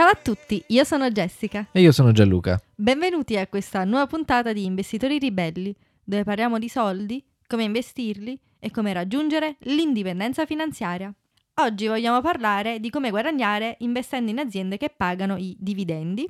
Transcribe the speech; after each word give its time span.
Ciao 0.00 0.08
a 0.08 0.14
tutti, 0.14 0.64
io 0.68 0.82
sono 0.84 1.10
Jessica. 1.10 1.66
E 1.72 1.82
io 1.82 1.92
sono 1.92 2.10
Gianluca. 2.10 2.58
Benvenuti 2.74 3.36
a 3.36 3.46
questa 3.46 3.84
nuova 3.84 4.06
puntata 4.06 4.54
di 4.54 4.64
Investitori 4.64 5.18
Ribelli, 5.18 5.76
dove 6.02 6.24
parliamo 6.24 6.58
di 6.58 6.70
soldi, 6.70 7.22
come 7.46 7.64
investirli 7.64 8.40
e 8.58 8.70
come 8.70 8.94
raggiungere 8.94 9.58
l'indipendenza 9.64 10.46
finanziaria. 10.46 11.12
Oggi 11.56 11.86
vogliamo 11.86 12.22
parlare 12.22 12.80
di 12.80 12.88
come 12.88 13.10
guadagnare 13.10 13.76
investendo 13.80 14.30
in 14.30 14.38
aziende 14.38 14.78
che 14.78 14.88
pagano 14.88 15.36
i 15.36 15.54
dividendi, 15.60 16.26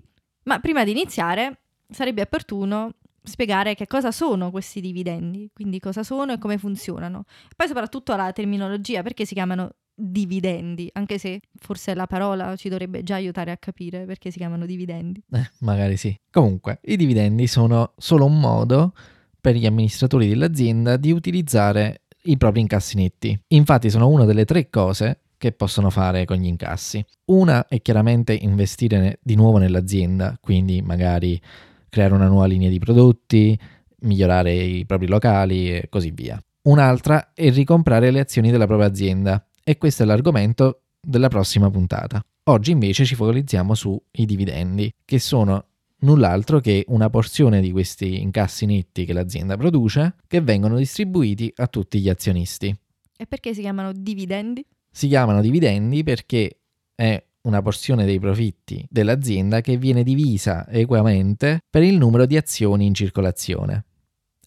ma 0.46 0.58
prima 0.58 0.82
di 0.82 0.90
iniziare 0.90 1.60
sarebbe 1.88 2.22
opportuno 2.22 2.94
spiegare 3.22 3.76
che 3.76 3.86
cosa 3.86 4.10
sono 4.10 4.50
questi 4.50 4.80
dividendi, 4.80 5.48
quindi 5.54 5.78
cosa 5.78 6.02
sono 6.02 6.32
e 6.32 6.38
come 6.38 6.58
funzionano. 6.58 7.22
Poi 7.54 7.68
soprattutto 7.68 8.16
la 8.16 8.32
terminologia, 8.32 9.04
perché 9.04 9.24
si 9.24 9.34
chiamano 9.34 9.74
dividendi, 10.00 10.88
anche 10.94 11.18
se 11.18 11.40
forse 11.58 11.94
la 11.94 12.06
parola 12.06 12.56
ci 12.56 12.68
dovrebbe 12.68 13.02
già 13.02 13.16
aiutare 13.16 13.50
a 13.50 13.56
capire 13.56 14.04
perché 14.04 14.30
si 14.30 14.38
chiamano 14.38 14.66
dividendi. 14.66 15.22
Eh, 15.32 15.50
magari 15.58 15.96
sì. 15.96 16.16
Comunque, 16.30 16.80
i 16.84 16.96
dividendi 16.96 17.46
sono 17.46 17.92
solo 17.96 18.24
un 18.24 18.40
modo 18.40 18.92
per 19.40 19.54
gli 19.54 19.66
amministratori 19.66 20.28
dell'azienda 20.28 20.96
di 20.96 21.12
utilizzare 21.12 22.02
i 22.24 22.36
propri 22.36 22.60
incassi 22.60 22.96
netti. 22.96 23.38
Infatti 23.48 23.90
sono 23.90 24.08
una 24.08 24.24
delle 24.24 24.44
tre 24.44 24.68
cose 24.68 25.20
che 25.38 25.52
possono 25.52 25.88
fare 25.88 26.26
con 26.26 26.36
gli 26.36 26.46
incassi. 26.46 27.04
Una 27.26 27.66
è 27.66 27.80
chiaramente 27.80 28.34
investire 28.34 29.18
di 29.22 29.34
nuovo 29.36 29.56
nell'azienda, 29.56 30.36
quindi 30.40 30.82
magari 30.82 31.40
creare 31.88 32.12
una 32.12 32.28
nuova 32.28 32.46
linea 32.46 32.68
di 32.68 32.78
prodotti, 32.78 33.58
migliorare 34.00 34.52
i 34.52 34.84
propri 34.84 35.06
locali 35.06 35.74
e 35.74 35.86
così 35.88 36.10
via. 36.10 36.38
Un'altra 36.62 37.32
è 37.32 37.50
ricomprare 37.50 38.10
le 38.10 38.20
azioni 38.20 38.50
della 38.50 38.66
propria 38.66 38.88
azienda 38.88 39.42
e 39.62 39.78
questo 39.78 40.02
è 40.02 40.06
l'argomento 40.06 40.82
della 41.00 41.28
prossima 41.28 41.70
puntata. 41.70 42.22
Oggi 42.44 42.70
invece 42.70 43.04
ci 43.04 43.14
focalizziamo 43.14 43.74
sui 43.74 44.00
dividendi, 44.12 44.92
che 45.04 45.18
sono 45.18 45.66
null'altro 46.00 46.60
che 46.60 46.84
una 46.88 47.10
porzione 47.10 47.60
di 47.60 47.70
questi 47.70 48.20
incassi 48.20 48.66
netti 48.66 49.04
che 49.04 49.12
l'azienda 49.12 49.56
produce 49.56 50.16
che 50.26 50.40
vengono 50.40 50.76
distribuiti 50.76 51.52
a 51.56 51.66
tutti 51.66 52.00
gli 52.00 52.08
azionisti. 52.08 52.74
E 53.16 53.26
perché 53.26 53.54
si 53.54 53.60
chiamano 53.60 53.92
dividendi? 53.92 54.64
Si 54.90 55.08
chiamano 55.08 55.40
dividendi 55.40 56.02
perché 56.02 56.60
è 56.94 57.22
una 57.42 57.62
porzione 57.62 58.04
dei 58.04 58.18
profitti 58.18 58.84
dell'azienda 58.88 59.60
che 59.60 59.76
viene 59.76 60.02
divisa 60.02 60.68
equamente 60.68 61.60
per 61.68 61.82
il 61.82 61.96
numero 61.96 62.26
di 62.26 62.36
azioni 62.36 62.86
in 62.86 62.94
circolazione. 62.94 63.84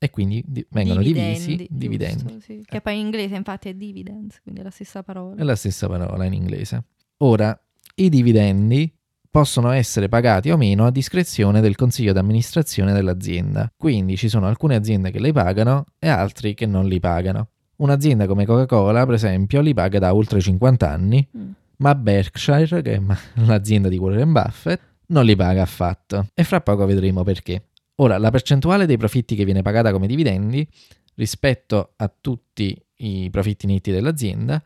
E 0.04 0.09
quindi 0.09 0.44
di- 0.46 0.66
vengono 0.72 1.00
Dividendi, 1.02 1.30
divisi 1.40 1.56
giusto, 1.56 1.73
dividendi. 1.78 2.42
sì. 2.42 2.62
Che 2.66 2.82
poi 2.82 2.96
in 3.00 3.06
inglese 3.06 3.36
infatti 3.36 3.70
è 3.70 3.73
dividends, 3.73 4.42
quindi 4.42 4.59
è 4.59 4.64
la 4.64 4.70
stessa 4.70 5.02
parola. 5.02 5.36
È 5.36 5.44
la 5.44 5.56
stessa 5.56 5.88
parola 5.88 6.26
in 6.26 6.34
inglese. 6.34 6.84
Ora, 7.20 7.58
i 7.96 8.09
dividendi 8.09 8.94
possono 9.30 9.72
essere 9.72 10.09
pagati 10.09 10.50
o 10.52 10.58
meno 10.58 10.86
a 10.86 10.92
discrezione 10.92 11.62
del 11.62 11.76
consiglio 11.76 12.12
d'amministrazione 12.12 12.92
dell'azienda. 12.92 13.72
Quindi 13.78 14.18
ci 14.18 14.28
sono 14.28 14.46
alcune 14.48 14.76
aziende 14.76 15.09
che 15.09 15.20
li 15.22 15.31
pagano 15.31 15.86
e 16.00 16.09
altri 16.09 16.54
che 16.54 16.66
non 16.66 16.86
li 16.86 17.00
pagano. 17.00 17.48
Un'azienda 17.78 18.28
come 18.28 18.46
Coca-Cola, 18.46 19.06
per 19.06 19.16
esempio, 19.16 19.62
li 19.62 19.74
paga 19.74 20.00
da 20.00 20.14
oltre 20.14 20.42
50 20.42 20.90
anni, 20.90 21.26
Mm. 21.38 21.50
ma 21.78 21.96
Berkshire, 21.96 22.81
che 22.81 22.94
è 22.96 23.02
l'azienda 23.46 23.88
di 23.88 23.98
Warren 23.98 24.34
Buffett, 24.34 24.81
non 25.08 25.24
li 25.24 25.36
paga 25.36 25.62
affatto. 25.62 26.28
E 26.34 26.44
fra 26.44 26.59
poco 26.62 26.86
vedremo 26.86 27.24
perché. 27.24 27.70
Ora, 27.96 28.18
la 28.18 28.32
percentuale 28.32 28.86
dei 28.86 28.98
profitti 28.98 29.36
che 29.36 29.46
viene 29.46 29.62
pagata 29.62 29.92
come 29.92 30.08
dividendi 30.08 30.68
rispetto 31.16 31.94
a 31.96 32.12
tutti 32.20 32.76
i 32.98 33.30
profitti 33.30 33.68
netti 33.68 33.92
dell'azienda 33.92 34.62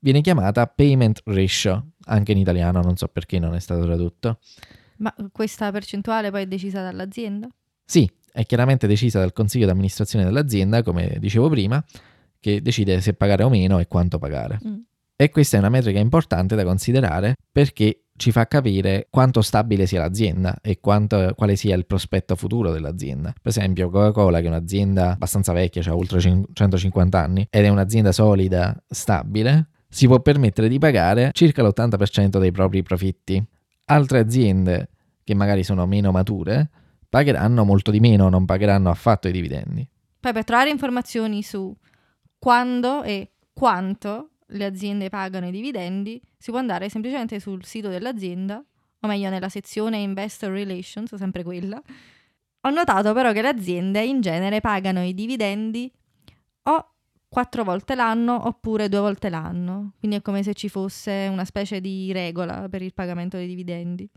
viene 0.00 0.20
chiamata 0.20 0.66
payment 0.66 1.22
ratio, 1.24 1.92
anche 2.04 2.32
in 2.32 2.38
italiano, 2.38 2.80
non 2.80 2.96
so 2.96 3.08
perché 3.08 3.38
non 3.38 3.54
è 3.54 3.60
stato 3.60 3.82
tradotto. 3.82 4.38
Ma 4.98 5.14
questa 5.32 5.70
percentuale 5.70 6.30
poi 6.30 6.42
è 6.42 6.46
decisa 6.46 6.80
dall'azienda? 6.80 7.48
Sì, 7.84 8.10
è 8.32 8.44
chiaramente 8.46 8.86
decisa 8.86 9.18
dal 9.18 9.32
consiglio 9.32 9.66
d'amministrazione 9.66 10.24
dell'azienda, 10.24 10.82
come 10.82 11.16
dicevo 11.18 11.48
prima, 11.48 11.84
che 12.40 12.62
decide 12.62 13.00
se 13.00 13.14
pagare 13.14 13.42
o 13.42 13.48
meno 13.48 13.78
e 13.78 13.86
quanto 13.88 14.18
pagare. 14.18 14.60
Mm. 14.66 14.78
E 15.16 15.30
questa 15.30 15.56
è 15.56 15.60
una 15.60 15.70
metrica 15.70 15.98
importante 15.98 16.54
da 16.54 16.64
considerare 16.64 17.34
perché 17.50 18.05
ci 18.16 18.32
fa 18.32 18.46
capire 18.46 19.06
quanto 19.10 19.42
stabile 19.42 19.86
sia 19.86 20.00
l'azienda 20.00 20.58
e 20.62 20.80
quanto- 20.80 21.32
quale 21.36 21.56
sia 21.56 21.76
il 21.76 21.86
prospetto 21.86 22.34
futuro 22.36 22.70
dell'azienda. 22.70 23.30
Per 23.30 23.50
esempio, 23.50 23.90
Coca-Cola, 23.90 24.40
che 24.40 24.46
è 24.46 24.48
un'azienda 24.48 25.12
abbastanza 25.12 25.52
vecchia, 25.52 25.82
ha 25.86 25.94
oltre 25.94 26.20
cin- 26.20 26.44
150 26.52 27.20
anni, 27.20 27.46
ed 27.50 27.64
è 27.64 27.68
un'azienda 27.68 28.12
solida, 28.12 28.74
stabile, 28.88 29.68
si 29.88 30.06
può 30.06 30.20
permettere 30.20 30.68
di 30.68 30.78
pagare 30.78 31.30
circa 31.32 31.62
l'80% 31.62 32.38
dei 32.38 32.50
propri 32.50 32.82
profitti. 32.82 33.42
Altre 33.86 34.18
aziende, 34.18 34.88
che 35.22 35.34
magari 35.34 35.62
sono 35.62 35.86
meno 35.86 36.10
mature, 36.10 36.70
pagheranno 37.08 37.64
molto 37.64 37.90
di 37.90 38.00
meno, 38.00 38.28
non 38.28 38.44
pagheranno 38.44 38.90
affatto 38.90 39.28
i 39.28 39.32
dividendi. 39.32 39.88
Poi 40.20 40.32
per 40.32 40.44
trovare 40.44 40.70
informazioni 40.70 41.42
su 41.42 41.74
quando 42.38 43.02
e 43.02 43.30
quanto 43.52 44.30
le 44.46 44.64
aziende 44.64 45.08
pagano 45.08 45.48
i 45.48 45.50
dividendi, 45.50 46.20
si 46.36 46.50
può 46.50 46.60
andare 46.60 46.88
semplicemente 46.88 47.40
sul 47.40 47.64
sito 47.64 47.88
dell'azienda, 47.88 48.62
o 49.00 49.08
meglio 49.08 49.30
nella 49.30 49.48
sezione 49.48 49.98
Investor 49.98 50.50
Relations, 50.50 51.14
sempre 51.14 51.42
quella. 51.42 51.80
Ho 52.60 52.70
notato 52.70 53.12
però 53.12 53.32
che 53.32 53.42
le 53.42 53.48
aziende 53.48 54.02
in 54.02 54.20
genere 54.20 54.60
pagano 54.60 55.04
i 55.04 55.14
dividendi 55.14 55.90
o 56.62 56.90
quattro 57.28 57.64
volte 57.64 57.94
l'anno 57.94 58.46
oppure 58.46 58.88
due 58.88 59.00
volte 59.00 59.28
l'anno, 59.28 59.92
quindi 59.98 60.16
è 60.16 60.22
come 60.22 60.42
se 60.42 60.54
ci 60.54 60.68
fosse 60.68 61.28
una 61.30 61.44
specie 61.44 61.80
di 61.80 62.12
regola 62.12 62.68
per 62.68 62.82
il 62.82 62.94
pagamento 62.94 63.36
dei 63.36 63.46
dividendi. 63.46 64.08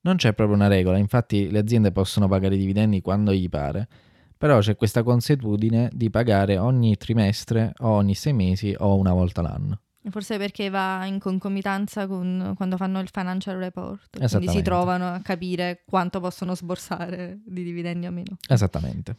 Non 0.00 0.16
c'è 0.16 0.32
proprio 0.34 0.56
una 0.56 0.68
regola, 0.68 0.98
infatti 0.98 1.50
le 1.50 1.58
aziende 1.58 1.92
possono 1.92 2.26
pagare 2.28 2.56
i 2.56 2.58
dividendi 2.58 3.00
quando 3.00 3.32
gli 3.32 3.48
pare, 3.48 3.88
però 4.36 4.58
c'è 4.60 4.76
questa 4.76 5.02
consuetudine 5.02 5.90
di 5.92 6.10
pagare 6.10 6.58
ogni 6.58 6.96
trimestre 6.96 7.72
o 7.78 7.88
ogni 7.88 8.14
sei 8.14 8.32
mesi 8.32 8.74
o 8.78 8.96
una 8.96 9.12
volta 9.12 9.42
l'anno. 9.42 9.80
Forse 10.10 10.36
perché 10.36 10.68
va 10.68 11.06
in 11.06 11.18
concomitanza 11.18 12.06
con 12.06 12.52
quando 12.56 12.76
fanno 12.76 13.00
il 13.00 13.08
financial 13.10 13.56
report, 13.56 14.18
quindi 14.18 14.48
si 14.48 14.60
trovano 14.60 15.06
a 15.08 15.20
capire 15.20 15.82
quanto 15.86 16.20
possono 16.20 16.54
sborsare 16.54 17.40
di 17.42 17.64
dividendi 17.64 18.06
o 18.06 18.10
meno. 18.10 18.36
Esattamente. 18.46 19.16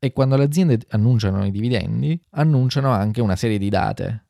E 0.00 0.12
quando 0.12 0.36
le 0.36 0.44
aziende 0.44 0.80
annunciano 0.88 1.46
i 1.46 1.52
dividendi, 1.52 2.20
annunciano 2.30 2.90
anche 2.90 3.20
una 3.20 3.36
serie 3.36 3.56
di 3.56 3.68
date 3.68 4.24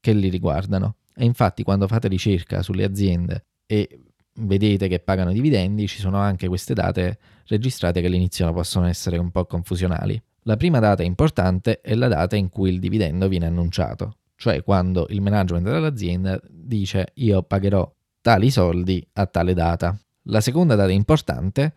che 0.00 0.12
li 0.12 0.28
riguardano. 0.28 0.94
E 1.14 1.24
infatti 1.24 1.64
quando 1.64 1.88
fate 1.88 2.06
ricerca 2.06 2.62
sulle 2.62 2.84
aziende 2.84 3.44
e 3.66 4.00
vedete 4.38 4.88
che 4.88 5.00
pagano 5.00 5.32
dividendi, 5.32 5.86
ci 5.86 5.98
sono 5.98 6.18
anche 6.18 6.48
queste 6.48 6.74
date 6.74 7.18
registrate 7.46 8.00
che 8.00 8.06
all'inizio 8.06 8.52
possono 8.52 8.86
essere 8.86 9.18
un 9.18 9.30
po' 9.30 9.46
confusionali. 9.46 10.20
La 10.42 10.56
prima 10.56 10.78
data 10.78 11.02
importante 11.02 11.80
è 11.80 11.94
la 11.94 12.08
data 12.08 12.36
in 12.36 12.48
cui 12.48 12.70
il 12.70 12.80
dividendo 12.80 13.28
viene 13.28 13.46
annunciato, 13.46 14.16
cioè 14.36 14.62
quando 14.62 15.06
il 15.10 15.20
management 15.20 15.64
dell'azienda 15.64 16.40
dice 16.48 17.08
io 17.14 17.42
pagherò 17.42 17.90
tali 18.20 18.50
soldi 18.50 19.06
a 19.14 19.26
tale 19.26 19.54
data. 19.54 19.98
La 20.24 20.40
seconda 20.40 20.74
data 20.74 20.92
importante 20.92 21.74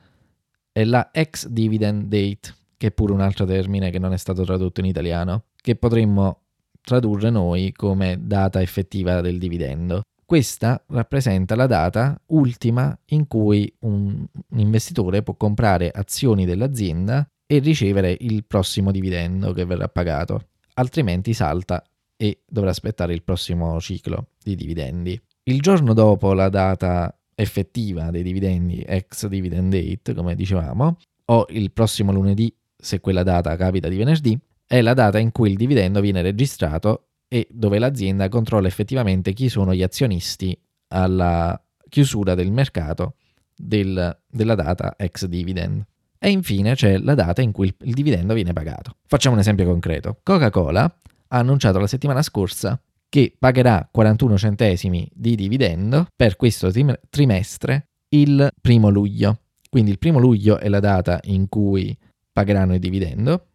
è 0.72 0.84
la 0.84 1.10
ex 1.12 1.48
dividend 1.48 2.04
date, 2.04 2.56
che 2.78 2.88
è 2.88 2.92
pure 2.92 3.14
un 3.14 3.22
altro 3.22 3.46
termine 3.46 3.90
che 3.90 4.00
non 4.00 4.14
è 4.14 4.18
stato 4.18 4.44
tradotto 4.44 4.80
in 4.80 4.86
italiano, 4.86 5.46
che 5.56 5.76
potremmo 5.76 6.42
tradurre 6.82 7.30
noi 7.30 7.72
come 7.72 8.18
data 8.22 8.62
effettiva 8.62 9.22
del 9.22 9.38
dividendo. 9.38 10.02
Questa 10.32 10.82
rappresenta 10.88 11.56
la 11.56 11.68
data 11.68 12.18
ultima 12.28 12.98
in 13.08 13.28
cui 13.28 13.70
un, 13.80 14.26
investitore 14.56 15.24
può 15.24 15.34
comprare 15.34 15.92
azioni 15.94 16.46
dell'azienda 16.46 17.30
e 17.46 17.60
ricevere 17.60 18.16
il 18.18 18.46
prossimo 18.46 18.92
dividendo 18.92 19.52
che 19.52 19.66
verrà 19.66 19.90
pagato, 19.90 20.48
altrimenti 20.76 21.34
salta 21.34 21.84
e 22.16 22.44
dovrà 22.48 22.70
aspettare 22.70 23.14
il 23.14 23.24
prossimo 23.24 23.78
ciclo 23.82 24.28
di 24.42 24.56
dividendi. 24.56 25.22
Il 25.44 25.60
giorno 25.60 25.94
dopo 25.94 26.32
la 26.32 26.48
data 26.48 27.14
effettiva 27.36 28.10
dei 28.10 28.24
dividendi 28.24 28.86
ex 28.88 29.28
dividend 29.28 29.70
date, 29.70 30.14
come 30.14 30.34
dicevamo, 30.34 30.96
o 31.26 31.46
il 31.50 31.74
prossimo 31.74 32.14
lunedì 32.14 32.56
se 32.74 33.02
quella 33.02 33.24
data 33.24 33.54
capita 33.58 33.90
di 33.90 33.98
venerdì, 33.98 34.40
è 34.66 34.80
la 34.80 34.94
data 34.94 35.20
in 35.20 35.34
cui 35.34 35.50
il 35.50 35.58
dividendo 35.58 36.00
viene 36.00 36.22
registrato 36.22 37.08
e 37.34 37.48
dove 37.50 37.80
l'azienda 37.80 38.28
controlla 38.28 38.68
effettivamente 38.68 39.32
chi 39.32 39.48
sono 39.48 39.74
gli 39.74 39.82
azionisti 39.84 40.58
alla 40.90 41.58
chiusura 41.88 42.36
del 42.36 42.52
mercato 42.52 43.16
del- 43.56 44.20
della 44.28 44.56
data 44.56 44.96
ex 44.98 45.26
dividend. 45.28 45.82
E 46.20 46.30
infine 46.30 46.76
c'è 46.76 46.98
la 46.98 47.16
data 47.16 47.42
in 47.42 47.54
cui 47.54 47.74
il, 47.84 47.94
dividendo 47.94 48.34
viene 48.34 48.52
pagato. 48.52 48.98
Facciamo 49.08 49.36
un 49.36 49.40
esempio 49.42 49.66
concreto. 49.66 50.20
Coca-Cola 50.24 50.84
ha 50.84 51.38
annunciato 51.38 51.80
la 51.80 51.88
settimana 51.88 52.22
scorsa 52.22 52.78
che 53.08 53.34
pagherà 53.40 53.88
41 53.90 54.38
centesimi 54.38 55.10
di 55.14 55.36
dividendo 55.36 56.08
per 56.14 56.36
questo 56.36 56.70
trim- 56.70 57.00
trimestre 57.10 57.88
il 58.10 58.50
primo 58.60 58.90
luglio. 58.90 59.40
Quindi 59.70 59.92
il 59.92 60.00
primo 60.00 60.20
luglio 60.20 60.58
è 60.60 60.68
la 60.68 60.82
data 60.82 61.20
in 61.24 61.48
cui 61.48 61.98
pagheranno 62.34 62.74
il 62.74 62.80
dividendo, 62.82 63.46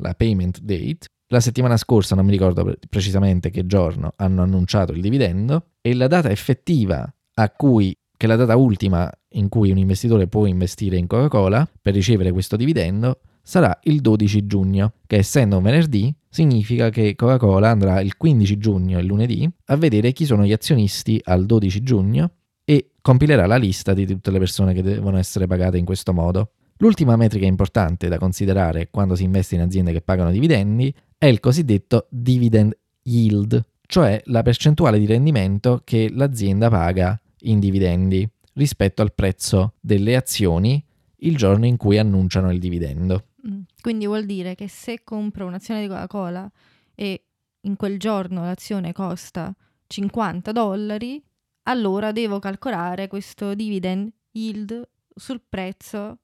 la 0.00 0.12
payment 0.14 0.60
date. 0.60 1.06
La 1.34 1.40
settimana 1.40 1.76
scorsa, 1.76 2.14
non 2.14 2.26
mi 2.26 2.30
ricordo 2.30 2.62
pre- 2.62 2.78
precisamente 2.88 3.50
che 3.50 3.66
giorno, 3.66 4.12
hanno 4.18 4.42
annunciato 4.42 4.92
il 4.92 5.00
dividendo 5.00 5.70
e 5.80 5.92
la 5.92 6.06
data 6.06 6.30
effettiva 6.30 7.12
a 7.34 7.50
cui 7.50 7.92
che 8.16 8.28
la 8.28 8.36
data 8.36 8.54
ultima 8.54 9.10
in 9.30 9.48
cui 9.48 9.72
un 9.72 9.78
investitore 9.78 10.28
può 10.28 10.46
investire 10.46 10.96
in 10.96 11.08
Coca-Cola 11.08 11.68
per 11.82 11.92
ricevere 11.92 12.30
questo 12.30 12.54
dividendo 12.54 13.18
sarà 13.42 13.76
il 13.82 14.00
12 14.00 14.46
giugno, 14.46 14.92
che 15.08 15.16
essendo 15.16 15.56
un 15.56 15.64
venerdì 15.64 16.14
significa 16.28 16.90
che 16.90 17.16
Coca-Cola 17.16 17.68
andrà 17.68 18.00
il 18.00 18.16
15 18.16 18.56
giugno, 18.56 19.00
il 19.00 19.06
lunedì, 19.06 19.50
a 19.64 19.76
vedere 19.76 20.12
chi 20.12 20.26
sono 20.26 20.44
gli 20.44 20.52
azionisti 20.52 21.20
al 21.24 21.46
12 21.46 21.82
giugno 21.82 22.30
e 22.64 22.92
compilerà 23.00 23.46
la 23.46 23.56
lista 23.56 23.92
di 23.92 24.06
tutte 24.06 24.30
le 24.30 24.38
persone 24.38 24.72
che 24.72 24.82
devono 24.82 25.18
essere 25.18 25.48
pagate 25.48 25.78
in 25.78 25.84
questo 25.84 26.12
modo. 26.12 26.52
L'ultima 26.78 27.16
metrica 27.16 27.46
importante 27.46 28.08
da 28.08 28.18
considerare 28.18 28.90
quando 28.90 29.14
si 29.14 29.24
investe 29.24 29.54
in 29.54 29.60
aziende 29.60 29.92
che 29.92 30.00
pagano 30.00 30.30
dividendi 30.30 30.92
è 31.16 31.26
il 31.26 31.40
cosiddetto 31.40 32.06
dividend 32.10 32.76
yield, 33.02 33.64
cioè 33.86 34.20
la 34.26 34.42
percentuale 34.42 34.98
di 34.98 35.06
rendimento 35.06 35.82
che 35.84 36.10
l'azienda 36.10 36.68
paga 36.68 37.18
in 37.40 37.60
dividendi 37.60 38.28
rispetto 38.54 39.02
al 39.02 39.14
prezzo 39.14 39.74
delle 39.80 40.16
azioni 40.16 40.82
il 41.18 41.36
giorno 41.36 41.66
in 41.66 41.76
cui 41.76 41.98
annunciano 41.98 42.50
il 42.50 42.58
dividendo. 42.58 43.26
Mm. 43.46 43.60
Quindi 43.80 44.06
vuol 44.06 44.24
dire 44.26 44.54
che 44.54 44.68
se 44.68 45.02
compro 45.04 45.46
un'azione 45.46 45.82
di 45.82 45.88
Coca-Cola 45.88 46.50
e 46.94 47.24
in 47.60 47.76
quel 47.76 47.98
giorno 47.98 48.42
l'azione 48.42 48.92
costa 48.92 49.54
50 49.86 50.52
dollari, 50.52 51.22
allora 51.64 52.12
devo 52.12 52.38
calcolare 52.38 53.06
questo 53.06 53.54
dividend 53.54 54.10
yield 54.32 54.88
sul 55.14 55.40
prezzo 55.48 56.18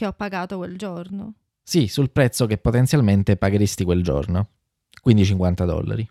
che 0.00 0.06
ho 0.06 0.12
pagato 0.12 0.56
quel 0.56 0.78
giorno. 0.78 1.34
Sì, 1.62 1.86
sul 1.86 2.10
prezzo 2.10 2.46
che 2.46 2.56
potenzialmente 2.56 3.36
pagheresti 3.36 3.84
quel 3.84 4.02
giorno, 4.02 4.48
quindi 5.02 5.26
50 5.26 5.64
dollari. 5.66 6.08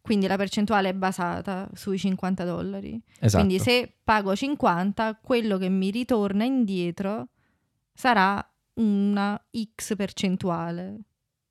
Quindi 0.00 0.26
la 0.26 0.36
percentuale 0.36 0.88
è 0.88 0.92
basata 0.92 1.70
sui 1.72 1.98
50 1.98 2.44
dollari. 2.44 3.00
Esatto. 3.20 3.44
Quindi 3.44 3.62
se 3.62 3.92
pago 4.02 4.34
50, 4.34 5.20
quello 5.22 5.56
che 5.56 5.68
mi 5.68 5.92
ritorna 5.92 6.42
indietro 6.42 7.28
sarà 7.94 8.44
una 8.74 9.40
X 9.76 9.94
percentuale. 9.94 10.98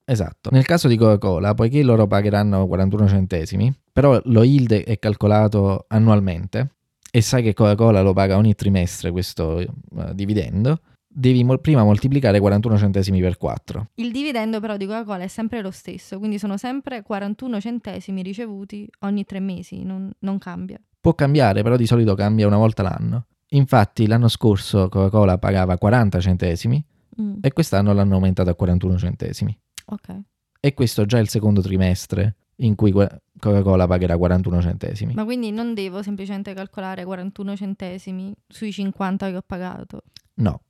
Esatto. 0.04 0.50
Nel 0.52 0.66
caso 0.66 0.90
di 0.90 0.98
Coca-Cola, 0.98 1.54
poiché 1.54 1.82
loro 1.84 2.06
pagheranno 2.06 2.68
41 2.68 3.08
centesimi, 3.08 3.74
però 3.94 4.20
lo 4.26 4.44
yield 4.44 4.74
è 4.74 5.00
calcolato 5.00 5.86
annualmente 5.88 6.74
e 7.10 7.22
sai 7.22 7.44
che 7.44 7.54
Coca-Cola 7.54 8.02
lo 8.02 8.12
paga 8.12 8.36
ogni 8.36 8.56
trimestre 8.56 9.10
questo 9.12 9.64
uh, 9.92 10.14
dividendo, 10.14 10.82
devi 11.14 11.44
mo- 11.44 11.58
prima 11.58 11.84
moltiplicare 11.84 12.40
41 12.40 12.78
centesimi 12.78 13.20
per 13.20 13.38
4. 13.38 13.90
Il 13.96 14.12
dividendo 14.12 14.60
però 14.60 14.78
di 14.78 14.86
Coca-Cola 14.86 15.24
è 15.24 15.28
sempre 15.28 15.62
lo 15.62 15.72
stesso, 15.72 16.18
quindi 16.18 16.38
sono 16.40 16.58
sempre 16.58 17.02
41 17.02 17.60
centesimi 17.60 18.22
ricevuti 18.22 18.90
ogni 19.00 19.26
tre 19.26 19.40
mesi, 19.40 19.84
non, 19.84 20.10
non 20.20 20.38
cambia. 20.38 20.80
Può 21.00 21.14
cambiare, 21.14 21.64
però 21.64 21.76
di 21.76 21.86
solito 21.86 22.14
cambia 22.16 22.48
una 22.48 22.58
volta 22.58 22.84
l'anno. 22.84 23.26
Infatti 23.50 24.08
l'anno 24.08 24.28
scorso 24.30 24.88
Coca-Cola 24.88 25.38
pagava 25.38 25.78
40 25.78 26.20
centesimi 26.20 26.86
Mm, 27.22 27.40
e 27.42 27.52
quest'anno 27.52 27.92
l'hanno 27.92 28.16
aumentato 28.16 28.50
a 28.50 28.56
41 28.56 28.98
centesimi. 28.98 29.58
ok. 29.88 30.20
E 30.62 30.74
questo 30.74 31.06
già 31.06 31.18
è 31.18 31.22
il 31.22 31.28
secondo 31.28 31.60
trimestre 31.62 32.36
in 32.58 32.76
cui 32.76 32.94
Coca-Cola 32.94 33.86
pagherà 33.86 34.16
41 34.18 34.62
centesimi. 34.62 35.14
Ma 35.16 35.26
quindi 35.26 35.52
non 35.52 35.74
devo 35.74 36.02
semplicemente 36.04 36.54
calcolare 36.54 37.04
41 37.04 37.56
centesimi 37.58 38.34
sui 38.48 38.72
50 38.72 39.30
che 39.30 39.36
ho 39.36 39.44
pagato. 39.46 40.04
No, 40.36 40.62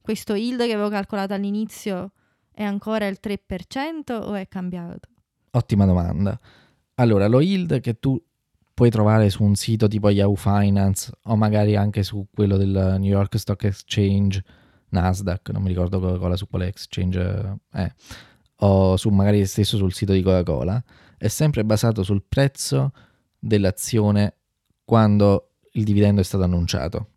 questo 0.00 0.34
yield 0.34 0.64
che 0.64 0.72
avevo 0.72 0.88
calcolato 0.88 1.34
all'inizio 1.34 2.12
è 2.50 2.62
ancora 2.62 3.06
il 3.06 3.18
3% 3.22 4.12
o 4.12 4.34
è 4.34 4.48
cambiato? 4.48 5.08
Ottima 5.52 5.84
domanda. 5.84 6.38
Allora, 6.94 7.26
lo 7.26 7.40
yield 7.40 7.80
che 7.80 7.98
tu 7.98 8.20
puoi 8.74 8.90
trovare 8.90 9.30
su 9.30 9.42
un 9.42 9.54
sito 9.54 9.88
tipo 9.88 10.10
Yahoo 10.10 10.34
Finance 10.34 11.12
o 11.24 11.36
magari 11.36 11.76
anche 11.76 12.02
su 12.02 12.26
quello 12.32 12.56
del 12.56 12.96
New 12.98 13.10
York 13.10 13.38
Stock 13.38 13.64
Exchange, 13.64 14.42
Nasdaq, 14.90 15.50
non 15.50 15.62
mi 15.62 15.68
ricordo 15.68 16.36
su 16.36 16.48
quale 16.48 16.66
exchange 16.66 17.58
è, 17.70 17.92
o 18.60 18.96
su 18.96 19.10
magari 19.10 19.44
stesso 19.46 19.76
sul 19.76 19.92
sito 19.92 20.12
di 20.12 20.22
Coca-Cola, 20.22 20.82
è 21.16 21.28
sempre 21.28 21.64
basato 21.64 22.02
sul 22.02 22.22
prezzo 22.26 22.92
dell'azione 23.38 24.34
quando 24.84 25.50
il 25.72 25.84
dividendo 25.84 26.20
è 26.20 26.24
stato 26.24 26.44
annunciato. 26.44 27.08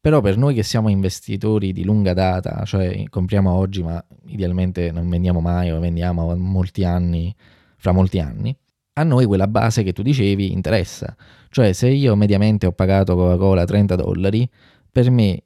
Però 0.00 0.20
per 0.20 0.36
noi 0.36 0.54
che 0.54 0.62
siamo 0.62 0.90
investitori 0.90 1.72
di 1.72 1.82
lunga 1.82 2.12
data, 2.12 2.62
cioè 2.64 3.08
compriamo 3.08 3.50
oggi 3.50 3.82
ma 3.82 4.04
idealmente 4.26 4.92
non 4.92 5.08
vendiamo 5.08 5.40
mai 5.40 5.70
o 5.70 5.80
vendiamo 5.80 6.36
molti 6.36 6.84
anni, 6.84 7.34
fra 7.76 7.92
molti 7.92 8.18
anni, 8.18 8.54
a 8.96 9.02
noi 9.02 9.24
quella 9.24 9.48
base 9.48 9.82
che 9.82 9.92
tu 9.92 10.02
dicevi 10.02 10.52
interessa. 10.52 11.16
Cioè 11.48 11.72
se 11.72 11.88
io 11.88 12.14
mediamente 12.16 12.66
ho 12.66 12.72
pagato 12.72 13.16
Coca-Cola 13.16 13.64
30 13.64 13.96
dollari, 13.96 14.48
per 14.90 15.10
me 15.10 15.42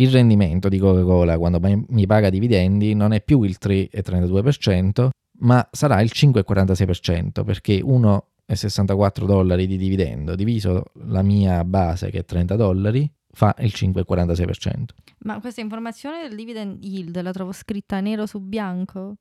il 0.00 0.10
rendimento 0.10 0.68
di 0.68 0.78
Coca-Cola 0.78 1.38
quando 1.38 1.60
mi 1.60 2.06
paga 2.06 2.30
dividendi 2.30 2.94
non 2.94 3.12
è 3.12 3.22
più 3.22 3.42
il 3.42 3.56
3,32%, 3.60 5.08
ma 5.40 5.66
sarà 5.70 6.00
il 6.00 6.10
5,46% 6.12 7.44
perché 7.44 7.80
1,64 7.80 9.24
dollari 9.24 9.66
di 9.66 9.76
dividendo 9.76 10.34
diviso 10.34 10.84
la 11.04 11.22
mia 11.22 11.64
base 11.64 12.10
che 12.10 12.20
è 12.20 12.24
30 12.24 12.56
dollari 12.56 13.10
fa 13.32 13.54
il 13.58 13.72
5,46%. 13.74 14.84
Ma 15.20 15.38
questa 15.40 15.60
informazione 15.60 16.22
del 16.26 16.36
dividend 16.36 16.82
yield 16.82 17.20
la 17.20 17.32
trovo 17.32 17.52
scritta 17.52 18.00
nero 18.00 18.26
su 18.26 18.40
bianco 18.40 19.16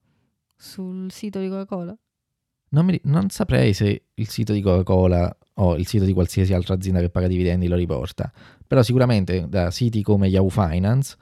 sul 0.56 1.12
sito 1.12 1.40
di 1.40 1.48
Coca-Cola? 1.48 1.96
Non, 2.72 2.86
mi, 2.86 3.00
non, 3.04 3.30
saprei 3.30 3.74
se 3.74 4.10
il 4.14 4.28
sito 4.30 4.54
di 4.54 4.62
Coca-Cola 4.62 5.36
o 5.62 5.76
il 5.76 5.88
sito 5.88 6.06
di 6.06 6.14
qualsiasi 6.14 6.54
altra 6.54 6.74
azienda 6.74 7.00
che 7.00 7.10
paga 7.10 7.28
dividendi 7.28 7.68
lo 7.68 7.76
riporta, 7.76 8.32
però 8.66 8.82
sicuramente 8.82 9.48
da 9.48 9.72
siti 9.72 10.02
come 10.02 10.28
Yahoo 10.28 10.50
Finance 10.50 11.16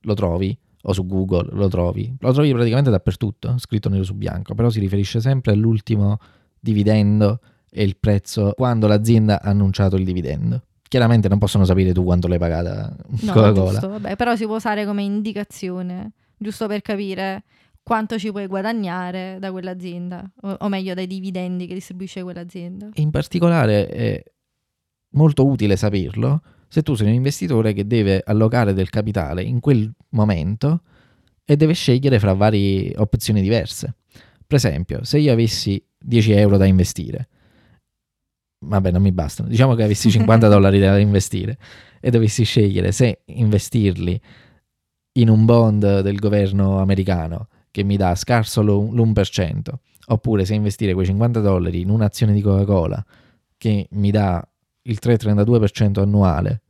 lo 0.00 0.14
trovi, 0.14 0.56
o 0.86 0.92
su 0.92 1.06
Google 1.06 1.48
lo 1.52 1.68
trovi, 1.68 2.14
lo 2.18 2.32
trovi 2.32 2.52
praticamente 2.52 2.90
dappertutto, 2.90 3.56
scritto 3.58 3.88
nero 3.88 4.02
su 4.04 4.14
bianco, 4.14 4.54
però 4.54 4.68
si 4.68 4.80
riferisce 4.80 5.20
sempre 5.20 5.52
all'ultimo 5.52 6.18
dividendo 6.60 7.40
e 7.70 7.84
il 7.84 7.96
prezzo 7.98 8.52
quando 8.56 8.86
l'azienda 8.86 9.40
ha 9.40 9.48
annunciato 9.50 9.96
il 9.96 10.04
dividendo. 10.04 10.62
Chiaramente 10.86 11.28
non 11.28 11.38
possono 11.38 11.64
sapere 11.64 11.92
tu 11.92 12.04
quanto 12.04 12.28
l'hai 12.28 12.38
pagata 12.38 12.94
No, 13.22 13.32
Coca-Cola. 13.32 13.70
giusto, 13.70 13.88
vabbè, 13.88 14.16
però 14.16 14.36
si 14.36 14.44
può 14.44 14.56
usare 14.56 14.84
come 14.84 15.02
indicazione, 15.02 16.12
giusto 16.36 16.66
per 16.66 16.82
capire 16.82 17.44
quanto 17.84 18.18
ci 18.18 18.30
puoi 18.30 18.46
guadagnare 18.46 19.36
da 19.38 19.52
quell'azienda, 19.52 20.28
o, 20.40 20.56
o 20.58 20.68
meglio 20.68 20.94
dai 20.94 21.06
dividendi 21.06 21.66
che 21.66 21.74
distribuisce 21.74 22.22
quell'azienda. 22.22 22.88
In 22.94 23.10
particolare 23.10 23.86
è 23.86 24.22
molto 25.10 25.46
utile 25.46 25.76
saperlo 25.76 26.42
se 26.66 26.82
tu 26.82 26.94
sei 26.94 27.06
un 27.08 27.12
investitore 27.12 27.72
che 27.72 27.86
deve 27.86 28.22
allocare 28.24 28.72
del 28.72 28.90
capitale 28.90 29.42
in 29.42 29.60
quel 29.60 29.92
momento 30.10 30.80
e 31.44 31.56
deve 31.56 31.74
scegliere 31.74 32.18
fra 32.18 32.32
varie 32.32 32.92
opzioni 32.96 33.42
diverse. 33.42 33.94
Per 34.46 34.56
esempio, 34.56 35.04
se 35.04 35.18
io 35.18 35.32
avessi 35.32 35.80
10 35.96 36.32
euro 36.32 36.56
da 36.56 36.64
investire, 36.64 37.28
vabbè 38.60 38.90
non 38.90 39.02
mi 39.02 39.12
bastano, 39.12 39.48
diciamo 39.48 39.74
che 39.74 39.82
avessi 39.82 40.10
50 40.10 40.48
dollari 40.48 40.80
da 40.80 40.98
investire 40.98 41.58
e 42.00 42.10
dovessi 42.10 42.44
scegliere 42.44 42.92
se 42.92 43.20
investirli 43.26 44.20
in 45.16 45.28
un 45.28 45.44
bond 45.44 46.00
del 46.00 46.16
governo 46.16 46.80
americano 46.80 47.48
che 47.74 47.82
mi 47.82 47.96
dà 47.96 48.14
scarso 48.14 48.62
l'1% 48.62 49.60
oppure 50.06 50.44
se 50.44 50.54
investire 50.54 50.94
quei 50.94 51.06
50 51.06 51.40
dollari 51.40 51.80
in 51.80 51.90
un'azione 51.90 52.32
di 52.32 52.40
Coca-Cola 52.40 53.04
che 53.56 53.88
mi 53.90 54.12
dà 54.12 54.46
il 54.82 54.98
3,32% 55.02 56.00
annuale 56.00 56.62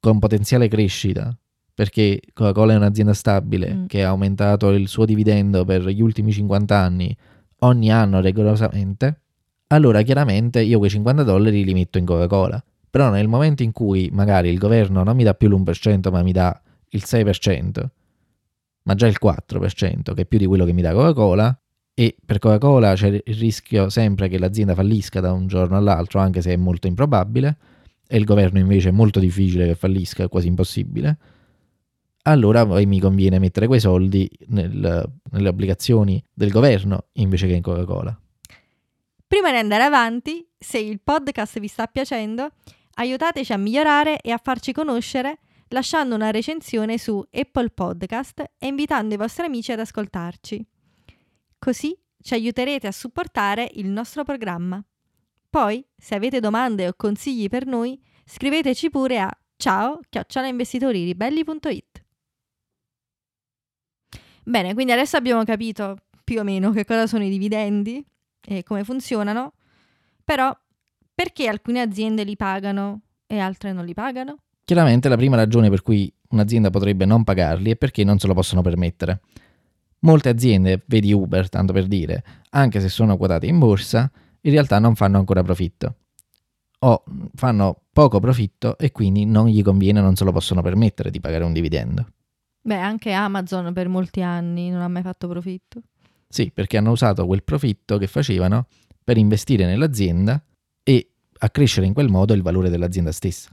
con 0.00 0.18
potenziale 0.18 0.66
crescita, 0.68 1.36
perché 1.74 2.22
Coca-Cola 2.32 2.72
è 2.72 2.76
un'azienda 2.76 3.12
stabile 3.12 3.74
Mm. 3.74 3.84
che 3.86 4.02
ha 4.02 4.08
aumentato 4.08 4.70
il 4.70 4.88
suo 4.88 5.04
dividendo 5.04 5.66
per 5.66 5.86
gli 5.86 6.00
ultimi 6.00 6.32
50 6.32 6.74
anni 6.74 7.14
ogni 7.58 7.92
anno 7.92 8.20
rigorosamente, 8.20 9.20
allora 9.66 10.00
chiaramente 10.00 10.62
io 10.62 10.78
quei 10.78 10.88
50 10.88 11.22
dollari 11.22 11.64
li 11.64 11.74
metto 11.74 11.98
in 11.98 12.06
Coca-Cola. 12.06 12.64
Però 12.88 13.10
nel 13.10 13.28
momento 13.28 13.62
in 13.62 13.72
cui 13.72 14.08
magari 14.10 14.48
il 14.48 14.58
governo 14.58 15.02
non 15.04 15.14
mi 15.14 15.22
dà 15.22 15.34
più 15.34 15.48
l'1% 15.48 16.10
ma 16.10 16.22
mi 16.22 16.32
dà 16.32 16.58
il 16.92 17.02
6%, 17.04 17.90
ma 18.90 18.96
già 18.96 19.06
il 19.06 19.18
4%, 19.22 20.14
che 20.14 20.22
è 20.22 20.26
più 20.26 20.36
di 20.36 20.46
quello 20.46 20.64
che 20.64 20.72
mi 20.72 20.82
dà 20.82 20.92
Coca-Cola, 20.92 21.56
e 21.94 22.16
per 22.24 22.40
Coca-Cola 22.40 22.94
c'è 22.94 23.22
il 23.24 23.34
rischio 23.36 23.88
sempre 23.88 24.28
che 24.28 24.36
l'azienda 24.36 24.74
fallisca 24.74 25.20
da 25.20 25.32
un 25.32 25.46
giorno 25.46 25.76
all'altro, 25.76 26.18
anche 26.18 26.42
se 26.42 26.52
è 26.52 26.56
molto 26.56 26.88
improbabile, 26.88 27.56
e 28.08 28.16
il 28.16 28.24
governo 28.24 28.58
invece 28.58 28.88
è 28.88 28.92
molto 28.92 29.20
difficile 29.20 29.66
che 29.66 29.76
fallisca, 29.76 30.24
è 30.24 30.28
quasi 30.28 30.48
impossibile, 30.48 31.18
allora 32.22 32.66
poi 32.66 32.84
mi 32.86 32.98
conviene 32.98 33.38
mettere 33.38 33.68
quei 33.68 33.78
soldi 33.78 34.28
nel- 34.48 35.08
nelle 35.30 35.48
obbligazioni 35.48 36.22
del 36.34 36.50
governo 36.50 37.04
invece 37.12 37.46
che 37.46 37.54
in 37.54 37.62
Coca-Cola. 37.62 38.20
Prima 39.24 39.52
di 39.52 39.56
andare 39.56 39.84
avanti, 39.84 40.44
se 40.58 40.78
il 40.78 41.00
podcast 41.00 41.60
vi 41.60 41.68
sta 41.68 41.86
piacendo, 41.86 42.50
aiutateci 42.94 43.52
a 43.52 43.56
migliorare 43.56 44.20
e 44.20 44.32
a 44.32 44.40
farci 44.42 44.72
conoscere 44.72 45.38
lasciando 45.70 46.14
una 46.14 46.30
recensione 46.30 46.98
su 46.98 47.24
Apple 47.30 47.70
Podcast 47.70 48.40
e 48.58 48.66
invitando 48.66 49.14
i 49.14 49.16
vostri 49.16 49.46
amici 49.46 49.72
ad 49.72 49.80
ascoltarci. 49.80 50.64
Così 51.58 51.96
ci 52.22 52.34
aiuterete 52.34 52.86
a 52.86 52.92
supportare 52.92 53.68
il 53.74 53.88
nostro 53.88 54.24
programma. 54.24 54.82
Poi, 55.48 55.84
se 55.96 56.14
avete 56.14 56.40
domande 56.40 56.86
o 56.86 56.94
consigli 56.96 57.48
per 57.48 57.66
noi, 57.66 58.00
scriveteci 58.24 58.90
pure 58.90 59.20
a 59.20 59.30
ciao 59.56 60.00
chiocciolainvestitoriribelli.it. 60.08 62.04
Bene, 64.44 64.74
quindi 64.74 64.92
adesso 64.92 65.16
abbiamo 65.16 65.44
capito 65.44 65.96
più 66.24 66.40
o 66.40 66.44
meno 66.44 66.70
che 66.70 66.84
cosa 66.84 67.06
sono 67.06 67.24
i 67.24 67.28
dividendi 67.28 68.04
e 68.40 68.62
come 68.62 68.84
funzionano, 68.84 69.52
però 70.24 70.56
perché 71.14 71.48
alcune 71.48 71.80
aziende 71.80 72.24
li 72.24 72.36
pagano 72.36 73.02
e 73.26 73.38
altre 73.38 73.72
non 73.72 73.84
li 73.84 73.94
pagano? 73.94 74.38
Chiaramente 74.70 75.08
la 75.08 75.16
prima 75.16 75.34
ragione 75.34 75.68
per 75.68 75.82
cui 75.82 76.14
un'azienda 76.28 76.70
potrebbe 76.70 77.04
non 77.04 77.24
pagarli 77.24 77.72
è 77.72 77.76
perché 77.76 78.04
non 78.04 78.20
se 78.20 78.28
lo 78.28 78.34
possono 78.34 78.62
permettere. 78.62 79.20
Molte 80.02 80.28
aziende, 80.28 80.84
vedi 80.86 81.12
Uber 81.12 81.48
tanto 81.48 81.72
per 81.72 81.88
dire, 81.88 82.22
anche 82.50 82.78
se 82.78 82.88
sono 82.88 83.16
quotate 83.16 83.46
in 83.46 83.58
borsa, 83.58 84.08
in 84.42 84.52
realtà 84.52 84.78
non 84.78 84.94
fanno 84.94 85.18
ancora 85.18 85.42
profitto. 85.42 85.96
O 86.78 87.02
fanno 87.34 87.82
poco 87.92 88.20
profitto 88.20 88.78
e 88.78 88.92
quindi 88.92 89.24
non 89.24 89.48
gli 89.48 89.60
conviene, 89.60 90.00
non 90.00 90.14
se 90.14 90.22
lo 90.22 90.30
possono 90.30 90.62
permettere 90.62 91.10
di 91.10 91.18
pagare 91.18 91.42
un 91.42 91.52
dividendo. 91.52 92.06
Beh, 92.62 92.78
anche 92.78 93.10
Amazon 93.10 93.72
per 93.72 93.88
molti 93.88 94.22
anni 94.22 94.70
non 94.70 94.82
ha 94.82 94.88
mai 94.88 95.02
fatto 95.02 95.26
profitto. 95.26 95.82
Sì, 96.28 96.52
perché 96.54 96.76
hanno 96.76 96.92
usato 96.92 97.26
quel 97.26 97.42
profitto 97.42 97.98
che 97.98 98.06
facevano 98.06 98.68
per 99.02 99.16
investire 99.16 99.66
nell'azienda 99.66 100.40
e 100.84 101.10
accrescere 101.38 101.86
in 101.86 101.92
quel 101.92 102.08
modo 102.08 102.34
il 102.34 102.42
valore 102.42 102.70
dell'azienda 102.70 103.10
stessa. 103.10 103.50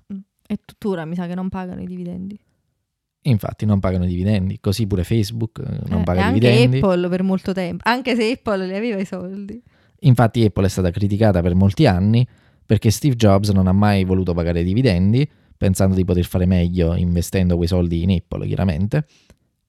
E 0.47 0.59
tuttora 0.63 1.05
mi 1.05 1.15
sa 1.15 1.27
che 1.27 1.35
non 1.35 1.49
pagano 1.49 1.81
i 1.81 1.85
dividendi. 1.85 2.39
Infatti 3.23 3.65
non 3.65 3.79
pagano 3.79 4.05
i 4.05 4.07
dividendi, 4.07 4.59
così 4.61 4.87
pure 4.87 5.03
Facebook 5.03 5.59
eh, 5.59 5.89
non 5.89 6.01
Eh, 6.01 6.03
paga 6.03 6.19
e 6.19 6.21
i 6.21 6.25
anche 6.27 6.39
dividendi. 6.39 6.77
Apple 6.77 7.09
per 7.09 7.23
molto 7.23 7.51
tempo, 7.51 7.83
anche 7.85 8.15
se 8.15 8.31
Apple 8.31 8.65
li 8.67 8.73
aveva 8.75 8.99
i 8.99 9.05
soldi. 9.05 9.61
Infatti 10.01 10.43
Apple 10.45 10.65
è 10.65 10.69
stata 10.69 10.91
criticata 10.91 11.41
per 11.41 11.53
molti 11.53 11.85
anni 11.85 12.25
perché 12.65 12.89
Steve 12.89 13.15
Jobs 13.15 13.49
non 13.49 13.67
ha 13.67 13.73
mai 13.73 14.05
voluto 14.05 14.33
pagare 14.33 14.61
i 14.61 14.63
dividendi, 14.63 15.27
pensando 15.57 15.95
di 15.95 16.05
poter 16.05 16.23
fare 16.25 16.45
meglio 16.45 16.95
investendo 16.95 17.55
quei 17.57 17.67
soldi 17.67 18.03
in 18.03 18.11
Apple, 18.11 18.45
chiaramente. 18.47 19.05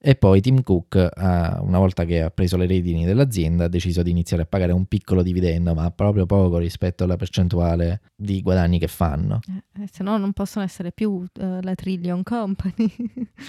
E 0.01 0.15
poi 0.15 0.41
Tim 0.41 0.63
Cook, 0.63 1.11
ha- 1.13 1.59
una 1.61 1.79
volta 1.79 2.05
che 2.05 2.23
ha 2.23 2.31
preso 2.31 2.57
le 2.57 2.67
redini 2.67 3.05
dell'azienda, 3.05 3.65
ha 3.65 3.69
deciso 3.69 4.03
di 4.03 4.11
iniziare 4.11 4.45
a 4.45 4.47
pagare 4.47 4.73
un 4.73 4.87
piccolo 4.87 5.23
dividendo, 5.23 5.75
ma 5.75 5.91
proprio 5.91 6.25
poco 6.25 6.59
rispetto 6.59 7.03
alla 7.05 7.17
percentuale 7.17 8.01
di 8.15 8.41
guadagni 8.41 8.79
che 8.79 8.87
fanno. 8.87 9.41
Eh, 9.49 9.89
se 9.91 10.05
no 10.05 10.17
non 10.17 10.33
possono 10.33 10.65
essere 10.65 10.93
più 10.93 11.25
eh, 11.41 11.63
la 11.63 11.75
Trillion 11.75 12.23
Company. 12.23 12.93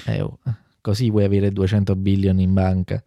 Eh, 0.05 0.21
oh, 0.21 0.39
così 0.81 1.09
vuoi 1.09 1.23
avere 1.23 1.51
200 1.51 1.95
billion 1.95 2.39
in 2.39 2.53
banca. 2.53 3.03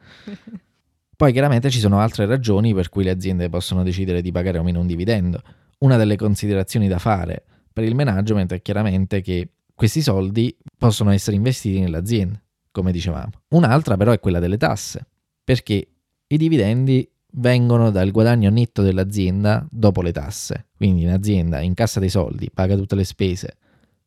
Poi 1.17 1.33
chiaramente 1.33 1.71
ci 1.71 1.79
sono 1.79 2.01
altre 2.01 2.27
ragioni 2.27 2.75
per 2.75 2.89
cui 2.89 3.05
le 3.05 3.11
aziende 3.11 3.49
possono 3.49 3.83
decidere 3.83 4.23
di 4.23 4.33
pagare 4.33 4.59
o 4.59 4.63
meno 4.63 4.81
un 4.81 4.87
dividendo. 4.87 5.41
Una 5.79 5.97
delle 5.97 6.17
considerazioni 6.17 6.89
da 6.89 6.99
fare 6.99 7.45
per 7.73 7.85
il 7.85 7.95
management 7.95 8.53
è 8.53 8.63
chiaramente 8.63 9.21
che 9.21 9.49
questi 9.75 10.03
soldi 10.03 10.57
possono 10.77 11.11
essere 11.11 11.37
investiti 11.37 11.81
nell'azienda, 11.81 12.41
come 12.73 12.91
dicevamo. 12.91 13.31
Un'altra 13.51 13.97
però 13.97 14.11
è 14.11 14.19
quella 14.19 14.41
delle 14.41 14.57
tasse, 14.57 15.07
perché 15.45 15.87
i 16.27 16.37
dividendi 16.37 17.09
vengono 17.35 17.91
dal 17.91 18.11
guadagno 18.11 18.51
netto 18.51 18.83
dell'azienda 18.83 19.67
dopo 19.71 20.03
le 20.03 20.13
tasse. 20.13 20.67
Quindi 20.77 21.05
un'azienda 21.05 21.61
incassa 21.61 22.01
dei 22.01 22.09
soldi, 22.09 22.51
paga 22.53 22.75
tutte 22.77 22.97
le 22.97 23.05
spese, 23.05 23.57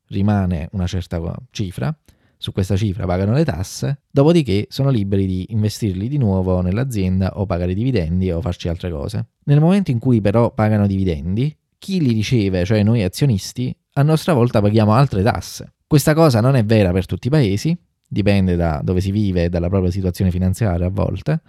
rimane 0.08 0.68
una 0.74 0.88
certa 0.88 1.22
cifra, 1.52 1.98
su 2.38 2.52
questa 2.52 2.76
cifra 2.76 3.06
pagano 3.06 3.34
le 3.34 3.46
tasse, 3.46 4.02
dopodiché 4.12 4.68
sono 4.70 4.90
liberi 4.90 5.26
di 5.26 5.46
investirli 5.50 6.08
di 6.08 6.18
nuovo 6.18 6.62
nell'azienda 6.62 7.40
o 7.40 7.46
pagare 7.46 7.74
dividendi 7.74 8.30
o 8.32 8.42
farci 8.42 8.68
altre 8.68 8.92
cose. 8.92 9.28
Nel 9.46 9.60
momento 9.60 9.92
in 9.92 10.00
cui 10.00 10.22
però 10.22 10.52
pagano 10.52 10.86
dividendi, 10.86 11.56
chi 11.78 12.02
li 12.02 12.14
riceve, 12.14 12.66
cioè 12.66 12.84
noi 12.84 13.04
azionisti, 13.04 13.76
a 13.94 14.04
nostra 14.04 14.34
volta 14.34 14.62
paghiamo 14.62 14.94
altre 14.94 15.24
tasse. 15.24 15.74
Questa 15.88 16.14
cosa 16.14 16.42
non 16.42 16.56
è 16.56 16.66
vera 16.66 16.92
per 16.92 17.06
tutti 17.06 17.28
i 17.28 17.30
paesi, 17.30 17.76
dipende 18.16 18.56
da 18.56 18.80
dove 18.82 19.02
si 19.02 19.12
vive 19.12 19.44
e 19.44 19.50
dalla 19.50 19.68
propria 19.68 19.92
situazione 19.92 20.32
finanziaria 20.32 20.86
a 20.86 20.90
volte, 20.90 21.42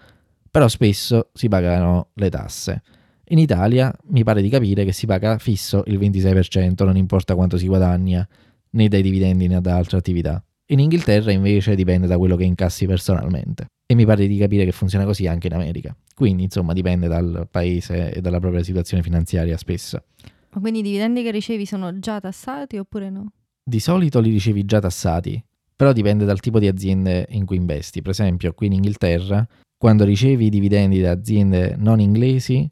però 0.51 0.67
spesso 0.67 1.31
si 1.33 1.47
pagano 1.47 2.09
le 2.15 2.29
tasse. 2.29 2.83
In 3.29 3.39
Italia 3.39 3.95
mi 4.09 4.25
pare 4.25 4.43
di 4.43 4.49
capire 4.49 4.85
che 4.85 4.93
si 4.93 5.07
paga 5.07 5.39
fisso 5.39 5.85
il 5.87 5.97
26%, 5.97 6.85
non 6.85 6.97
importa 6.97 7.37
quanto 7.37 7.57
si 7.57 7.69
guadagna, 7.69 8.27
né 8.71 8.89
dai 8.89 9.03
dividendi 9.03 9.47
né 9.47 9.61
da 9.61 9.77
altre 9.77 9.97
attività. 9.99 10.43
In 10.71 10.81
Inghilterra 10.81 11.31
invece 11.31 11.77
dipende 11.77 12.09
da 12.09 12.19
quello 12.19 12.35
che 12.35 12.43
incassi 12.43 12.85
personalmente. 12.87 13.67
E 13.87 13.95
mi 13.95 14.05
pare 14.05 14.27
di 14.27 14.37
capire 14.37 14.65
che 14.65 14.73
funziona 14.73 15.05
così 15.05 15.29
anche 15.29 15.47
in 15.47 15.55
America. 15.55 15.97
Quindi, 16.13 16.43
insomma, 16.43 16.73
dipende 16.73 17.07
dal 17.07 17.47
paese 17.49 18.13
e 18.13 18.21
dalla 18.21 18.41
propria 18.41 18.65
situazione 18.65 19.05
finanziaria 19.05 19.57
spesso. 19.57 20.03
Ma 20.51 20.61
quindi 20.61 20.81
i 20.81 20.83
dividendi 20.83 21.23
che 21.23 21.31
ricevi 21.31 21.65
sono 21.65 21.97
già 22.01 22.19
tassati 22.19 22.77
oppure 22.77 23.11
no? 23.11 23.31
Di 23.63 23.79
solito 23.79 24.19
li 24.19 24.31
ricevi 24.31 24.65
già 24.65 24.81
tassati, 24.81 25.41
però 25.77 25.93
dipende 25.93 26.25
dal 26.25 26.41
tipo 26.41 26.59
di 26.59 26.67
aziende 26.67 27.27
in 27.31 27.45
cui 27.45 27.57
investi. 27.57 28.01
Per 28.01 28.11
esempio, 28.11 28.55
qui 28.55 28.67
in 28.67 28.73
Inghilterra, 28.73 29.47
quando 29.77 30.05
ricevi 30.05 30.47
i 30.47 30.51
dividendi 30.51 31.01
da 31.01 31.11
aziende 31.11 31.77
non 31.77 32.01
inglesi, 32.01 32.69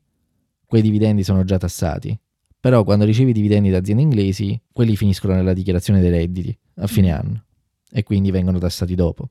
quei 0.66 0.80
dividendi 0.80 1.22
sono 1.22 1.44
già 1.44 1.58
tassati. 1.58 2.18
Però 2.58 2.82
quando 2.82 3.04
ricevi 3.04 3.30
i 3.30 3.34
dividendi 3.34 3.68
da 3.68 3.76
aziende 3.76 4.02
inglesi, 4.02 4.58
quelli 4.72 4.96
finiscono 4.96 5.34
nella 5.34 5.52
dichiarazione 5.52 6.00
dei 6.00 6.10
redditi 6.10 6.58
a 6.76 6.86
fine 6.86 7.12
anno 7.12 7.44
e 7.90 8.02
quindi 8.02 8.30
vengono 8.30 8.58
tassati 8.58 8.94
dopo. 8.94 9.28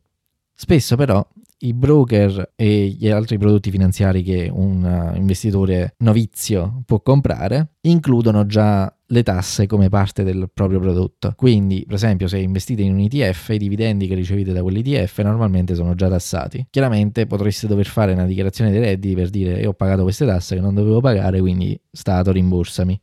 Spesso 0.53 0.95
però 0.95 1.27
i 1.59 1.73
broker 1.73 2.51
e 2.55 2.87
gli 2.87 3.09
altri 3.09 3.37
prodotti 3.37 3.71
finanziari 3.71 4.21
che 4.21 4.49
un 4.53 4.83
uh, 4.83 5.17
investitore 5.17 5.95
novizio 5.99 6.83
può 6.85 7.01
comprare 7.01 7.75
includono 7.81 8.45
già 8.45 8.93
le 9.13 9.21
tasse 9.21 9.67
come 9.67 9.89
parte 9.89 10.23
del 10.23 10.49
proprio 10.51 10.79
prodotto. 10.79 11.33
Quindi, 11.37 11.83
per 11.85 11.95
esempio, 11.95 12.27
se 12.27 12.39
investite 12.39 12.81
in 12.81 12.93
un 12.93 12.99
ETF, 12.99 13.49
i 13.49 13.59
dividendi 13.59 14.07
che 14.07 14.15
ricevete 14.15 14.51
da 14.51 14.63
quell'ETF 14.63 15.21
normalmente 15.21 15.75
sono 15.75 15.93
già 15.93 16.09
tassati. 16.09 16.65
Chiaramente 16.71 17.27
potreste 17.27 17.67
dover 17.67 17.85
fare 17.85 18.13
una 18.13 18.25
dichiarazione 18.25 18.71
dei 18.71 18.79
redditi 18.79 19.13
per 19.13 19.29
dire 19.29 19.59
io 19.61 19.69
ho 19.69 19.73
pagato 19.73 20.01
queste 20.01 20.25
tasse 20.25 20.55
che 20.55 20.61
non 20.61 20.73
dovevo 20.73 20.99
pagare, 20.99 21.39
quindi 21.39 21.79
Stato 21.91 22.31
rimborsami. 22.31 22.99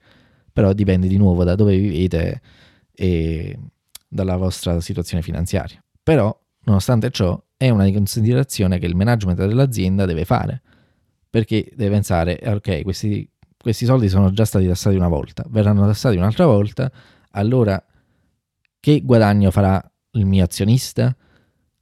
Però 0.53 0.73
dipende 0.73 1.07
di 1.07 1.17
nuovo 1.17 1.45
da 1.45 1.55
dove 1.55 1.79
vivete 1.79 2.41
e 2.93 3.57
dalla 4.09 4.37
vostra 4.37 4.81
situazione 4.81 5.23
finanziaria. 5.23 5.83
Però, 6.03 6.37
nonostante 6.65 7.11
ciò, 7.11 7.41
è 7.57 7.69
una 7.69 7.89
considerazione 7.93 8.81
che 8.81 8.87
il 8.87 8.97
management 8.97 9.39
dell'azienda 9.47 10.07
deve 10.07 10.25
fare, 10.25 10.61
perché 11.31 11.71
deve 11.77 11.93
pensare, 11.93 12.41
ok, 12.45 12.83
questi, 12.83 13.31
questi 13.63 13.85
soldi 13.85 14.09
sono 14.09 14.33
già 14.33 14.45
stati 14.45 14.67
tassati 14.67 14.97
una 14.97 15.09
volta, 15.09 15.45
verranno 15.49 15.87
tassati 15.87 16.17
un'altra 16.17 16.47
volta, 16.47 16.91
allora 17.33 17.83
che 18.81 19.03
guadagno 19.03 19.51
farà 19.51 19.83
il 20.13 20.25
mio 20.25 20.45
azionista? 20.45 21.15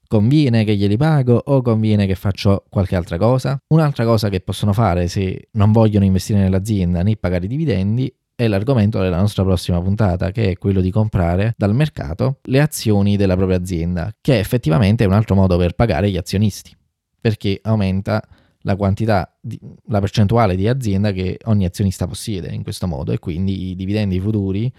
Conviene 0.08 0.64
che 0.64 0.74
glieli 0.74 0.96
pago 0.96 1.40
o 1.44 1.62
conviene 1.62 2.06
che 2.06 2.14
faccio 2.14 2.64
qualche 2.68 2.96
altra 2.96 3.18
cosa? 3.18 3.60
Un'altra 3.68 4.04
cosa 4.04 4.28
che 4.28 4.40
possono 4.40 4.72
fare 4.72 5.06
se 5.06 5.48
non 5.52 5.70
vogliono 5.70 6.04
investire 6.04 6.40
nell'azienda 6.40 7.02
né 7.02 7.16
pagare 7.16 7.44
i 7.44 7.48
dividendi 7.48 8.12
è 8.34 8.48
l'argomento 8.48 9.00
della 9.00 9.18
nostra 9.18 9.42
prossima 9.42 9.80
puntata, 9.80 10.30
che 10.30 10.50
è 10.50 10.58
quello 10.58 10.80
di 10.80 10.90
comprare 10.90 11.54
dal 11.56 11.74
mercato 11.74 12.38
le 12.44 12.60
azioni 12.60 13.16
della 13.16 13.36
propria 13.36 13.58
azienda, 13.58 14.14
che 14.20 14.38
effettivamente 14.38 15.04
è 15.04 15.06
un 15.06 15.12
altro 15.12 15.34
modo 15.34 15.56
per 15.56 15.74
pagare 15.74 16.08
gli 16.08 16.16
azionisti, 16.16 16.74
perché 17.20 17.58
aumenta 17.62 18.22
la 18.68 18.76
quantità, 18.76 19.34
di, 19.40 19.58
la 19.86 19.98
percentuale 19.98 20.54
di 20.54 20.68
azienda 20.68 21.10
che 21.12 21.38
ogni 21.44 21.64
azionista 21.64 22.06
possiede 22.06 22.52
in 22.52 22.62
questo 22.62 22.86
modo 22.86 23.12
e 23.12 23.18
quindi 23.18 23.70
i 23.70 23.74
dividendi 23.74 24.20
futuri 24.20 24.70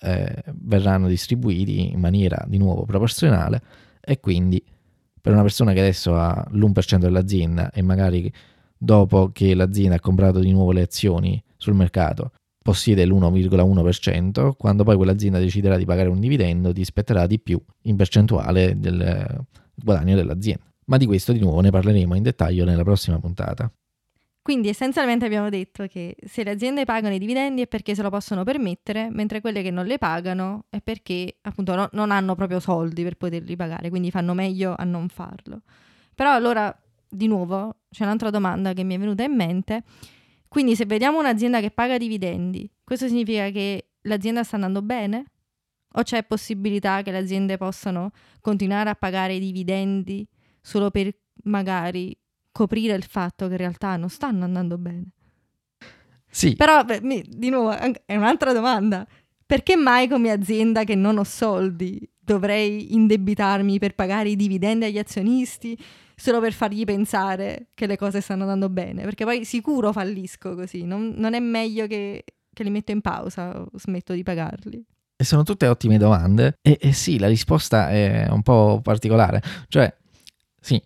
eh, 0.00 0.42
verranno 0.60 1.08
distribuiti 1.08 1.90
in 1.92 1.98
maniera 1.98 2.44
di 2.46 2.58
nuovo 2.58 2.84
proporzionale 2.84 3.62
e 4.02 4.20
quindi 4.20 4.62
per 5.18 5.32
una 5.32 5.40
persona 5.40 5.72
che 5.72 5.80
adesso 5.80 6.14
ha 6.14 6.46
l'1% 6.50 6.98
dell'azienda 6.98 7.70
e 7.70 7.80
magari 7.80 8.30
dopo 8.76 9.30
che 9.32 9.54
l'azienda 9.54 9.94
ha 9.96 10.00
comprato 10.00 10.38
di 10.38 10.50
nuovo 10.52 10.72
le 10.72 10.82
azioni 10.82 11.42
sul 11.56 11.74
mercato 11.74 12.32
possiede 12.62 13.06
l'1,1%, 13.06 14.52
quando 14.58 14.84
poi 14.84 14.96
quell'azienda 14.96 15.38
deciderà 15.38 15.78
di 15.78 15.86
pagare 15.86 16.10
un 16.10 16.20
dividendo 16.20 16.72
ti 16.72 16.84
spetterà 16.84 17.26
di 17.26 17.40
più 17.40 17.60
in 17.82 17.96
percentuale 17.96 18.78
del 18.78 19.46
guadagno 19.74 20.16
dell'azienda. 20.16 20.71
Ma 20.86 20.96
di 20.96 21.06
questo 21.06 21.32
di 21.32 21.38
nuovo 21.38 21.60
ne 21.60 21.70
parleremo 21.70 22.14
in 22.14 22.22
dettaglio 22.22 22.64
nella 22.64 22.82
prossima 22.82 23.18
puntata. 23.18 23.70
Quindi 24.42 24.68
essenzialmente 24.68 25.24
abbiamo 25.24 25.48
detto 25.50 25.86
che 25.86 26.16
se 26.26 26.42
le 26.42 26.50
aziende 26.50 26.84
pagano 26.84 27.14
i 27.14 27.20
dividendi 27.20 27.62
è 27.62 27.68
perché 27.68 27.94
se 27.94 28.02
lo 28.02 28.10
possono 28.10 28.42
permettere, 28.42 29.08
mentre 29.08 29.40
quelle 29.40 29.62
che 29.62 29.70
non 29.70 29.86
le 29.86 29.98
pagano 29.98 30.64
è 30.68 30.80
perché 30.80 31.36
appunto 31.42 31.76
no, 31.76 31.88
non 31.92 32.10
hanno 32.10 32.34
proprio 32.34 32.58
soldi 32.58 33.04
per 33.04 33.14
poterli 33.14 33.54
pagare, 33.54 33.88
quindi 33.88 34.10
fanno 34.10 34.34
meglio 34.34 34.74
a 34.76 34.82
non 34.82 35.08
farlo. 35.08 35.62
Però 36.12 36.32
allora, 36.32 36.76
di 37.08 37.28
nuovo, 37.28 37.82
c'è 37.88 38.02
un'altra 38.02 38.30
domanda 38.30 38.72
che 38.72 38.82
mi 38.82 38.96
è 38.96 38.98
venuta 38.98 39.22
in 39.22 39.32
mente. 39.32 39.84
Quindi 40.48 40.74
se 40.74 40.86
vediamo 40.86 41.20
un'azienda 41.20 41.60
che 41.60 41.70
paga 41.70 41.96
dividendi, 41.96 42.68
questo 42.82 43.06
significa 43.06 43.48
che 43.50 43.90
l'azienda 44.02 44.42
sta 44.42 44.56
andando 44.56 44.82
bene? 44.82 45.26
O 45.94 46.02
c'è 46.02 46.24
possibilità 46.24 47.02
che 47.02 47.12
le 47.12 47.18
aziende 47.18 47.56
possano 47.56 48.10
continuare 48.40 48.90
a 48.90 48.96
pagare 48.96 49.34
i 49.34 49.38
dividendi 49.38 50.26
solo 50.62 50.90
per 50.90 51.14
magari 51.44 52.16
coprire 52.52 52.94
il 52.94 53.04
fatto 53.04 53.46
che 53.46 53.52
in 53.52 53.58
realtà 53.58 53.96
non 53.96 54.08
stanno 54.08 54.44
andando 54.44 54.78
bene. 54.78 55.10
Sì. 56.30 56.54
Però, 56.56 56.82
beh, 56.82 57.00
mi, 57.02 57.22
di 57.28 57.50
nuovo, 57.50 57.72
è 57.72 58.16
un'altra 58.16 58.52
domanda. 58.52 59.06
Perché 59.44 59.76
mai 59.76 60.08
come 60.08 60.30
azienda 60.30 60.84
che 60.84 60.94
non 60.94 61.18
ho 61.18 61.24
soldi 61.24 62.08
dovrei 62.18 62.94
indebitarmi 62.94 63.78
per 63.78 63.94
pagare 63.94 64.30
i 64.30 64.36
dividendi 64.36 64.86
agli 64.86 64.98
azionisti 64.98 65.76
solo 66.14 66.40
per 66.40 66.52
fargli 66.52 66.84
pensare 66.84 67.66
che 67.74 67.86
le 67.86 67.98
cose 67.98 68.22
stanno 68.22 68.42
andando 68.42 68.70
bene? 68.70 69.02
Perché 69.02 69.24
poi 69.24 69.44
sicuro 69.44 69.92
fallisco 69.92 70.54
così. 70.54 70.84
Non, 70.84 71.12
non 71.16 71.34
è 71.34 71.40
meglio 71.40 71.86
che, 71.86 72.24
che 72.50 72.62
li 72.62 72.70
metto 72.70 72.92
in 72.92 73.02
pausa 73.02 73.60
o 73.60 73.68
smetto 73.74 74.14
di 74.14 74.22
pagarli. 74.22 74.82
E 75.16 75.24
sono 75.24 75.42
tutte 75.42 75.66
ottime 75.66 75.98
domande. 75.98 76.58
E, 76.62 76.78
e 76.80 76.92
sì, 76.92 77.18
la 77.18 77.28
risposta 77.28 77.90
è 77.90 78.28
un 78.30 78.40
po' 78.42 78.80
particolare. 78.82 79.42
Cioè, 79.68 79.94
sì, 80.62 80.80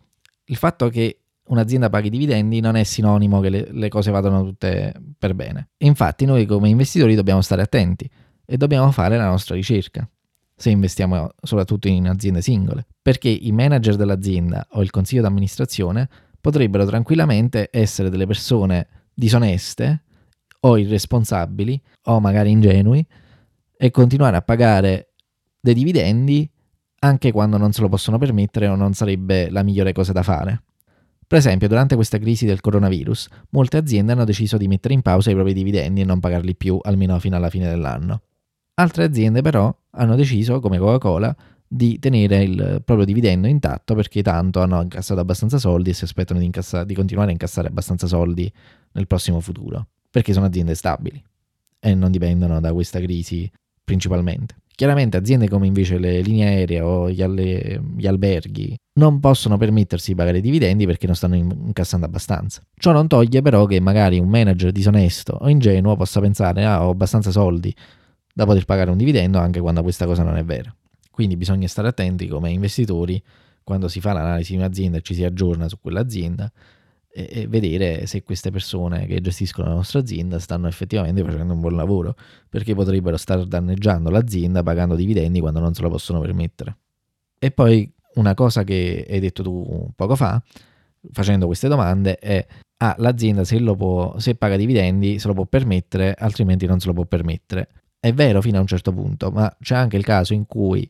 il 0.47 0.57
fatto 0.57 0.89
che 0.89 1.21
un'azienda 1.49 1.91
paghi 1.91 2.09
dividendi 2.09 2.61
non 2.61 2.77
è 2.77 2.83
sinonimo 2.83 3.41
che 3.41 3.51
le, 3.51 3.69
le, 3.71 3.89
cose 3.89 4.11
vadano 4.11 4.43
tutte 4.43 4.95
per 5.19 5.35
bene. 5.35 5.69
Infatti 5.79 6.25
noi 6.25 6.47
come 6.47 6.71
investitori 6.71 7.15
dobbiamo 7.15 7.43
stare 7.43 7.63
attenti 7.63 8.11
e 8.45 8.57
dobbiamo 8.57 8.91
fare 8.91 9.19
la 9.19 9.29
nostra 9.29 9.55
ricerca, 9.55 10.09
se 10.57 10.71
investiamo 10.71 11.29
soprattutto 11.43 11.89
in 11.89 12.09
aziende 12.09 12.41
singole, 12.41 12.87
perché 13.03 13.29
i 13.29 13.53
manager 13.53 13.97
dell'azienda 13.97 14.67
o 14.73 14.83
il 14.83 14.91
consiglio 14.91 15.23
d'amministrazione 15.23 16.09
potrebbero 16.41 16.87
tranquillamente 16.87 17.69
essere 17.71 18.09
delle 18.09 18.27
persone 18.27 18.89
disoneste 19.13 20.05
o 20.61 20.79
irresponsabili 20.79 21.81
o 22.05 22.19
magari 22.19 22.51
ingenui 22.51 23.07
e 23.77 23.91
continuare 23.91 24.37
a 24.37 24.43
pagare 24.43 25.11
dei 25.61 25.75
dividendi 25.75 26.51
anche 26.99 27.33
quando 27.33 27.57
non 27.57 27.73
se 27.73 27.81
lo 27.81 27.89
possono 27.89 28.19
permettere 28.19 28.69
o 28.69 28.75
non 28.75 28.95
sarebbe 28.95 29.51
la 29.51 29.63
migliore 29.63 29.93
cosa 29.93 30.13
da 30.13 30.23
fare. 30.23 30.63
Per 31.27 31.39
esempio, 31.39 31.67
durante 31.67 31.97
questa 31.97 32.19
crisi 32.19 32.47
del 32.47 32.61
coronavirus, 32.61 33.29
molte 33.51 33.77
aziende 33.77 34.13
hanno 34.13 34.25
deciso 34.25 34.57
di 34.57 34.69
mettere 34.69 34.95
in 34.95 35.03
pausa 35.03 35.31
i 35.31 35.35
propri 35.35 35.53
dividendi 35.53 36.01
e 36.01 36.05
non 36.05 36.21
pagarli 36.21 36.55
più, 36.55 36.79
almeno 36.83 37.19
fino 37.19 37.35
alla 37.37 37.51
fine 37.51 37.69
dell'anno. 37.69 38.23
Altre 38.75 39.05
aziende 39.05 39.43
però 39.43 39.75
hanno 39.91 40.15
deciso, 40.15 40.61
come 40.61 40.79
Coca-Cola, 40.79 41.35
di 41.67 41.99
tenere 41.99 42.45
il 42.45 42.83
proprio 42.85 43.05
dividendo 43.05 43.49
intatto 43.49 43.95
perché 43.95 44.23
tanto 44.23 44.61
hanno 44.61 44.83
incassato 44.83 45.19
abbastanza 45.19 45.59
soldi 45.59 45.91
e 45.91 45.95
si 45.95 46.05
aspettano 46.05 46.39
di, 46.39 46.47
incassa- 46.47 46.85
di 46.85 46.95
continuare 46.95 47.31
a 47.31 47.33
incassare 47.33 47.69
abbastanza 47.69 48.07
soldi 48.07 48.51
nel 48.93 49.09
prossimo 49.09 49.41
futuro, 49.41 49.89
perché 50.11 50.33
sono 50.33 50.47
aziende 50.47 50.75
stabili 50.75 51.23
e 51.81 51.95
non 51.95 52.13
dipendono 52.13 52.61
da 52.61 52.73
questa 52.73 53.01
crisi 53.01 53.51
principalmente. 53.83 54.57
Chiaramente 54.77 55.17
aziende 55.17 55.49
come 55.49 55.67
invece 55.67 55.97
le 55.97 56.21
linee 56.21 56.49
aeree 56.49 56.81
o 56.83 57.11
gli, 57.11 57.23
alle, 57.23 57.81
gli, 57.97 58.07
alberghi 58.07 58.77
non 59.01 59.21
possono 59.21 59.57
permettersi 59.57 60.11
di 60.11 60.17
pagare 60.17 60.43
dividendi 60.43 60.85
perché 60.85 61.07
non 61.07 61.15
stanno 61.15 61.35
incassando 61.35 62.05
abbastanza. 62.05 62.61
Ciò 62.77 62.93
non 62.93 63.09
toglie 63.09 63.41
però 63.41 63.65
che 63.65 63.81
magari 63.81 64.19
un 64.19 64.29
manager 64.29 64.73
disonesto 64.73 65.33
o 65.41 65.49
ingenuo 65.49 65.97
possa 65.97 66.21
pensare 66.21 66.67
ah 66.67 66.87
ho 66.87 66.91
abbastanza 66.91 67.31
soldi 67.31 67.75
da 68.35 68.45
poter 68.45 68.67
pagare 68.67 68.91
un 68.91 68.99
dividendo 68.99 69.39
anche 69.39 69.61
quando 69.61 69.81
questa 69.81 70.05
cosa 70.05 70.23
non 70.23 70.37
è 70.37 70.45
vera. 70.45 70.71
Quindi 71.11 71.39
bisogna 71.39 71.67
stare 71.69 71.89
attenti 71.89 72.29
come 72.29 72.51
investitori 72.51 73.23
quando 73.65 73.89
si 73.89 74.03
fa 74.03 74.13
l'analisi 74.13 74.53
di 74.53 74.59
un'azienda 74.59 74.99
e 74.99 75.01
ci 75.01 75.15
si 75.15 75.25
aggiorna 75.25 75.71
su 75.71 75.81
quell'azienda 75.81 76.53
e, 77.17 77.29
e 77.31 77.47
vedere 77.49 78.07
se 78.07 78.23
queste 78.23 78.51
persone 78.51 79.07
che 79.07 79.23
gestiscono 79.23 79.69
la 79.69 79.75
nostra 79.75 80.01
azienda 80.01 80.39
stanno 80.39 80.69
effettivamente 80.69 81.25
facendo 81.25 81.55
un 81.55 81.61
buon 81.61 81.75
lavoro, 81.75 82.15
perché 82.51 82.75
potrebbero 82.75 83.17
star 83.17 83.47
danneggiando 83.47 84.11
l'azienda 84.11 84.63
pagando 84.63 84.95
dividendi 84.95 85.41
quando 85.41 85.61
non 85.61 85.73
se 85.73 85.81
lo 85.81 85.89
possono 85.89 86.21
permettere. 86.21 86.77
E 87.39 87.51
poi 87.51 87.91
una 88.17 88.35
cosa 88.35 88.65
che 88.65 89.07
hai 89.09 89.21
detto 89.21 89.43
tu 89.43 89.91
poco 89.97 90.15
fa, 90.15 90.43
facendo 91.11 91.47
queste 91.47 91.69
domande, 91.69 92.19
è 92.19 92.47
ah, 92.79 92.95
l'azienda 92.99 93.45
se, 93.45 93.63
può, 93.63 94.19
se 94.19 94.35
paga 94.35 94.57
dividendi 94.57 95.19
se 95.19 95.27
lo 95.29 95.33
può 95.33 95.47
permettere, 95.47 96.15
altrimenti 96.19 96.67
non 96.67 96.81
se 96.81 96.89
lo 96.89 96.93
può 96.93 97.07
permettere. 97.07 97.69
È 97.99 98.13
vero 98.13 98.43
fino 98.43 98.59
a 98.59 98.61
un 98.61 98.67
certo 98.67 98.93
punto, 98.93 99.31
ma 99.31 99.55
c'è 99.59 99.75
anche 99.75 99.97
il 99.97 100.05
caso 100.05 100.35
in 100.35 100.47
cui 100.47 100.89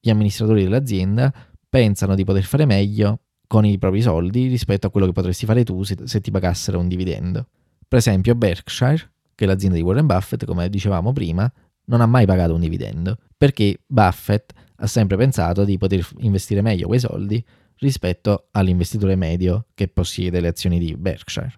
gli 0.00 0.08
amministratori 0.08 0.62
dell'azienda 0.62 1.32
pensano 1.68 2.14
di 2.14 2.24
poter 2.24 2.42
fare 2.42 2.64
meglio 2.64 3.20
con 3.52 3.66
i 3.66 3.76
propri 3.76 4.00
soldi 4.00 4.46
rispetto 4.46 4.86
a 4.86 4.90
quello 4.90 5.04
che 5.04 5.12
potresti 5.12 5.44
fare 5.44 5.62
tu 5.62 5.82
se, 5.82 5.94
se 6.04 6.22
ti 6.22 6.30
pagassero 6.30 6.78
un 6.78 6.88
dividendo. 6.88 7.48
Per 7.86 7.98
esempio 7.98 8.34
Berkshire, 8.34 9.12
che 9.34 9.44
è 9.44 9.46
l'azienda 9.46 9.76
di 9.76 9.82
Warren 9.82 10.06
Buffett, 10.06 10.46
come 10.46 10.70
dicevamo 10.70 11.12
prima, 11.12 11.52
non 11.84 12.00
ha 12.00 12.06
mai 12.06 12.24
pagato 12.24 12.54
un 12.54 12.60
dividendo, 12.60 13.18
perché 13.36 13.82
Buffett 13.86 14.54
ha 14.76 14.86
sempre 14.86 15.18
pensato 15.18 15.64
di 15.64 15.76
poter 15.76 16.02
investire 16.20 16.62
meglio 16.62 16.86
quei 16.86 16.98
soldi 16.98 17.44
rispetto 17.80 18.46
all'investitore 18.52 19.16
medio 19.16 19.66
che 19.74 19.86
possiede 19.86 20.40
le 20.40 20.48
azioni 20.48 20.78
di 20.78 20.96
Berkshire. 20.96 21.52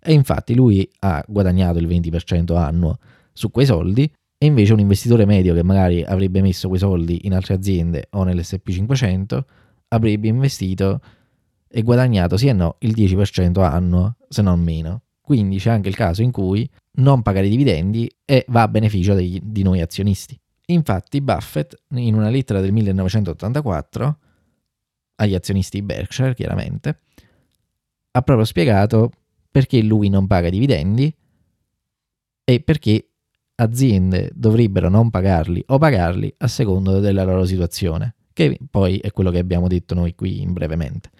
E 0.00 0.14
infatti 0.14 0.54
lui 0.54 0.88
ha 1.00 1.22
guadagnato 1.28 1.78
il 1.78 1.86
20% 1.86 2.56
annuo 2.56 2.96
su 3.34 3.50
quei 3.50 3.66
soldi 3.66 4.10
e 4.38 4.46
invece 4.46 4.72
un 4.72 4.78
investitore 4.80 5.26
medio 5.26 5.52
che 5.52 5.62
magari 5.62 6.02
avrebbe 6.02 6.40
messo 6.40 6.68
quei 6.68 6.80
soldi 6.80 7.26
in 7.26 7.34
altre 7.34 7.52
aziende 7.52 8.06
o 8.12 8.24
nell'SP500 8.24 9.42
avrebbe 9.88 10.28
investito 10.28 11.00
e 11.76 11.82
guadagnato 11.82 12.36
sì 12.36 12.46
e 12.46 12.52
no 12.52 12.76
il 12.80 12.92
10% 12.92 13.60
annuo, 13.60 14.16
se 14.28 14.42
non 14.42 14.60
meno. 14.60 15.02
Quindi 15.20 15.58
c'è 15.58 15.70
anche 15.70 15.88
il 15.88 15.96
caso 15.96 16.22
in 16.22 16.30
cui 16.30 16.68
non 16.98 17.22
pagare 17.22 17.46
i 17.46 17.50
dividendi 17.50 18.08
e 18.24 18.44
va 18.48 18.62
a 18.62 18.68
beneficio 18.68 19.14
degli, 19.14 19.40
di 19.42 19.64
noi 19.64 19.80
azionisti. 19.80 20.38
Infatti 20.66 21.20
Buffett, 21.20 21.74
in 21.94 22.14
una 22.14 22.28
lettera 22.28 22.60
del 22.60 22.70
1984, 22.70 24.18
agli 25.16 25.34
azionisti 25.34 25.82
Berkshire 25.82 26.34
chiaramente, 26.34 27.00
ha 28.12 28.22
proprio 28.22 28.46
spiegato 28.46 29.10
perché 29.50 29.82
lui 29.82 30.08
non 30.08 30.28
paga 30.28 30.50
dividendi 30.50 31.12
e 32.44 32.60
perché 32.60 33.08
aziende 33.56 34.30
dovrebbero 34.32 34.88
non 34.88 35.10
pagarli 35.10 35.64
o 35.66 35.78
pagarli 35.78 36.32
a 36.38 36.46
seconda 36.46 37.00
della 37.00 37.24
loro 37.24 37.44
situazione, 37.44 38.14
che 38.32 38.58
poi 38.70 38.98
è 38.98 39.10
quello 39.10 39.32
che 39.32 39.38
abbiamo 39.38 39.66
detto 39.66 39.94
noi 39.94 40.14
qui 40.14 40.46
brevemente. 40.46 41.10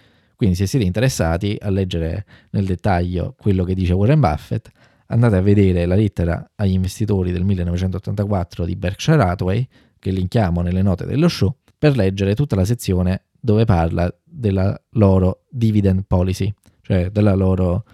Quindi 0.44 0.60
se 0.60 0.66
siete 0.66 0.84
interessati 0.84 1.56
a 1.58 1.70
leggere 1.70 2.26
nel 2.50 2.66
dettaglio 2.66 3.34
quello 3.38 3.64
che 3.64 3.72
dice 3.72 3.94
Warren 3.94 4.20
Buffett, 4.20 4.70
andate 5.06 5.36
a 5.36 5.40
vedere 5.40 5.86
la 5.86 5.94
lettera 5.94 6.50
agli 6.56 6.72
investitori 6.72 7.32
del 7.32 7.44
1984 7.44 8.66
di 8.66 8.76
Berkshire 8.76 9.22
Hathaway, 9.22 9.66
che 9.98 10.10
linkiamo 10.10 10.60
nelle 10.60 10.82
note 10.82 11.06
dello 11.06 11.28
show, 11.28 11.56
per 11.78 11.96
leggere 11.96 12.34
tutta 12.34 12.56
la 12.56 12.66
sezione 12.66 13.28
dove 13.40 13.64
parla 13.64 14.14
della 14.22 14.78
loro 14.90 15.44
dividend 15.48 16.04
policy, 16.06 16.52
cioè 16.82 17.10
loro, 17.14 17.86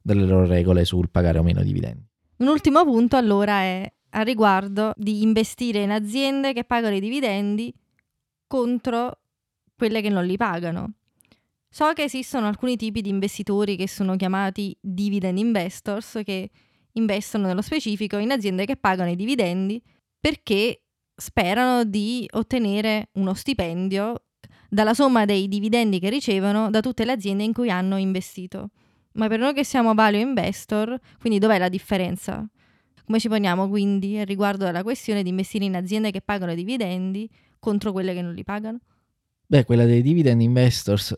delle 0.00 0.26
loro 0.26 0.46
regole 0.46 0.84
sul 0.84 1.10
pagare 1.10 1.40
o 1.40 1.42
meno 1.42 1.60
dividendi. 1.60 2.06
Un 2.36 2.46
ultimo 2.46 2.84
punto 2.84 3.16
allora 3.16 3.62
è 3.62 3.92
a 4.10 4.22
riguardo 4.22 4.92
di 4.96 5.22
investire 5.22 5.82
in 5.82 5.90
aziende 5.90 6.52
che 6.52 6.62
pagano 6.62 6.94
i 6.94 7.00
dividendi 7.00 7.74
contro 8.46 9.22
quelle 9.74 10.00
che 10.00 10.08
non 10.08 10.24
li 10.24 10.36
pagano. 10.36 10.92
So 11.72 11.92
che 11.92 12.02
esistono 12.02 12.48
alcuni 12.48 12.74
tipi 12.74 13.00
di 13.00 13.10
investitori 13.10 13.76
che 13.76 13.86
sono 13.86 14.16
chiamati 14.16 14.76
dividend 14.80 15.38
investors 15.38 16.20
che 16.24 16.50
investono 16.94 17.46
nello 17.46 17.62
specifico 17.62 18.16
in 18.16 18.32
aziende 18.32 18.64
che 18.64 18.76
pagano 18.76 19.08
i 19.10 19.14
dividendi 19.14 19.80
perché 20.18 20.82
sperano 21.14 21.84
di 21.84 22.26
ottenere 22.32 23.10
uno 23.12 23.34
stipendio 23.34 24.24
dalla 24.68 24.94
somma 24.94 25.24
dei 25.24 25.46
dividendi 25.46 26.00
che 26.00 26.10
ricevono 26.10 26.70
da 26.70 26.80
tutte 26.80 27.04
le 27.04 27.12
aziende 27.12 27.44
in 27.44 27.52
cui 27.52 27.70
hanno 27.70 27.96
investito. 27.98 28.70
Ma 29.12 29.28
per 29.28 29.38
noi 29.38 29.54
che 29.54 29.64
siamo 29.64 29.94
value 29.94 30.20
investor, 30.20 30.98
quindi 31.20 31.38
dov'è 31.38 31.58
la 31.58 31.68
differenza? 31.68 32.48
Come 33.04 33.20
ci 33.20 33.28
poniamo 33.28 33.68
quindi 33.68 34.24
riguardo 34.24 34.66
alla 34.66 34.82
questione 34.82 35.22
di 35.22 35.28
investire 35.28 35.64
in 35.64 35.76
aziende 35.76 36.10
che 36.10 36.20
pagano 36.20 36.52
dividendi 36.54 37.30
contro 37.60 37.92
quelle 37.92 38.12
che 38.12 38.22
non 38.22 38.34
li 38.34 38.42
pagano? 38.42 38.80
Beh, 39.46 39.64
quella 39.64 39.84
dei 39.84 40.02
dividend 40.02 40.40
investors 40.40 41.16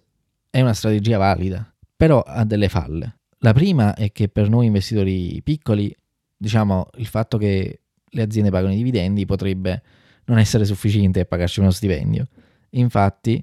è 0.53 0.61
una 0.61 0.75
strategia 0.75 1.17
valida, 1.17 1.75
però 1.97 2.21
ha 2.21 2.45
delle 2.45 2.69
falle. 2.69 3.21
La 3.39 3.55
prima 3.55 3.95
è 3.95 4.13
che 4.13 4.29
per 4.29 4.51
noi 4.51 4.67
investitori 4.67 5.41
piccoli, 5.43 5.97
diciamo, 6.37 6.89
il 6.97 7.07
fatto 7.07 7.39
che 7.39 7.81
le 8.05 8.23
aziende 8.23 8.51
pagano 8.51 8.75
i 8.75 8.77
dividendi 8.77 9.25
potrebbe 9.25 9.83
non 10.27 10.39
essere 10.39 10.67
sufficiente 10.67 11.21
a 11.21 11.25
pagarci 11.25 11.61
uno 11.61 11.71
stipendio. 11.71 12.29
Infatti, 12.73 13.43